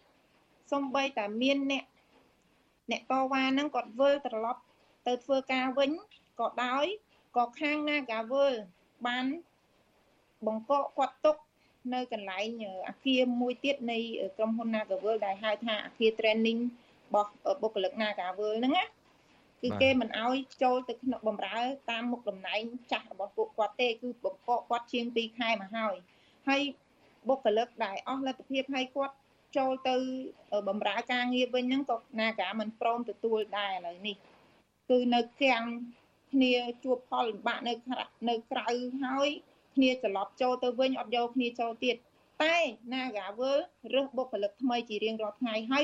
[0.72, 1.84] សំបីតែមានអ្នក
[2.92, 4.62] អ្នកតវ៉ាហ្នឹងគាត់វិលត្រឡប់
[5.08, 5.92] ទៅធ្វើការវិញ
[6.40, 6.86] ក៏ដោយ
[7.38, 8.54] ក៏ខាងណាកាវិល
[9.08, 9.26] បាន
[10.46, 11.38] បង្កកគាត់ទុក
[11.94, 12.48] នៅកន្លែង
[12.88, 13.98] អាគារមួយទៀតនៃ
[14.38, 18.84] ក្រុមហ៊ុន Nagavel ដែលហៅថាអាគារ training របស់បុគ្គលិក Nagavel ហ្នឹងណា
[19.62, 21.60] គឺគេមិនអោយចូលទៅក្នុងបំរើ
[21.92, 25.96] តាមមុខតំណែងចាស់របស់ពួកគាត់ទេគឺបង្កកគាត់ជាង2ខែមកហើយ
[26.48, 26.62] ហើយ
[27.28, 29.16] បុគ្គលិកដែលអស់លទ្ធភាពឲ្យគាត់
[29.58, 29.96] ចូលទៅ
[30.68, 34.16] បំរើការងារវិញហ្នឹងក៏ណាកាមិនព្រមទទួលដែរឥឡូវនេះ
[34.90, 35.64] គឺនៅគាំង
[36.34, 36.54] គ្នា
[36.84, 37.74] ជួបផលលំបាកនៅ
[38.30, 38.68] នៅក្រៅ
[39.04, 39.30] ហើយ
[39.76, 41.96] គ្នាត្រឡប់ចូលទៅវិញអត់យកគ្នាចូលទៀត
[42.44, 42.56] តែ
[42.94, 43.58] Nagavel
[43.94, 45.84] រើសបុគ្គលិកថ្មីជារៀងរាល់ថ្ងៃហើយ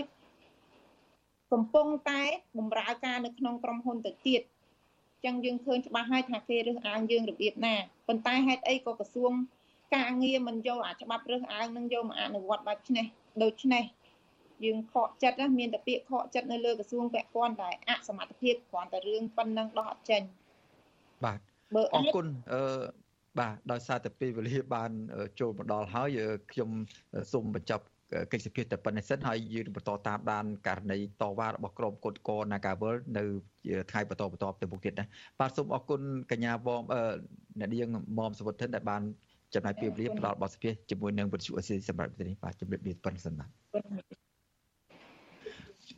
[1.54, 2.22] កំពុងតែ
[2.58, 4.42] បំរើការនៅក្នុងក្រុមហ៊ុនទៅទៀត
[5.26, 7.76] ចឹងយើងឃើញច្បាស់ហើយថាគេរើសអើងយើងរបៀបណា
[8.08, 9.32] ប៉ុន្តែហេតុអីក៏ក្រសួង
[9.96, 13.06] ការងារមិនយកអាច្បាប់រើសអើងនឹងយកមកអនុវត្តបែបនេះ
[13.44, 13.84] ដូច្នេះ
[14.66, 20.22] យើងខកចិត្តណាមានតែពាក្យខកចិត្តនៅលើក្រសួងពាក់ព័ន្ធតែអសមត្ថភាពគ្រាន់តែរឿងប៉ុណ្ណឹងដោះអត់ចេញ
[21.26, 21.40] បាទ
[21.96, 22.62] អរគុណអឺ
[23.40, 24.92] បាទដោយសារតែពេលវេលាបាន
[25.40, 26.20] ចូលមកដល់ហើយ
[26.52, 26.70] ខ្ញុំ
[27.34, 27.86] សូមបញ្ចប់
[28.32, 33.24] កិច្ចសភាតែប៉ុណ្ណេះសិនហើយយើងបន្តតាមដានករណីតវ៉ារបស់ក្រុមកោតកោ Nagawal នៅ
[33.92, 35.06] ថ្ងៃបន្តបន្តទៅមុខទៀតណា
[35.40, 36.02] បាទសូមអរគុណ
[36.32, 36.82] កញ្ញាវង
[37.60, 39.02] អ្នកនាងមុំសវត្ថិនដែលបាន
[39.54, 43.50] ចំណាយពេលវេលាផ្ដល់បទសភាជាមួយនឹងវិទ្យុអេស៊ីសម្រាប់នេះបាទជម្រាបលាប៉ុណ្ណឹងសិនបាទ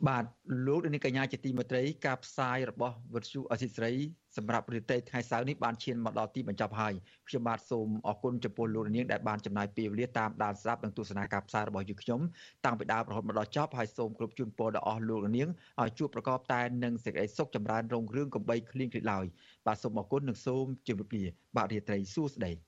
[0.06, 0.24] បាទ
[0.66, 3.96] លោកនាងកញ្ញាជាទីមេត្រីការផ្សាយរបស់វិទ្យុអសិស្រ័យ
[4.36, 6.94] សម្រាប់រាត្រីថ្ងៃសៅរ៍នេះបានឈានមកដល់ទីបញ្ចប់ហើយ
[7.28, 12.20] ខ្ញុំបាទសូមអរគុណចំពោះលោកនាងដែលបានចំណាយពេលវេលាតាមដានស្ដាប់និងទស្សនាការផ្សាយរបស់យើងខ្ញុំ
[12.64, 15.48] តាំងពីដើមរហូតមកដល់ចប់ហើយសូមគ្រប់ជូនពរដល់អស់លោកនាង
[15.82, 19.24] ឲ្យជួបប្រកបតែនឹងសេចក្តីសុខចម្រើនរុងរឿងកំបីគ្លៀងគ្លេឡើយ
[19.66, 21.24] បាទសូមអរគុណនិងសូមជម្រាបលា
[21.56, 22.67] បាទរាត្រីសួស្តី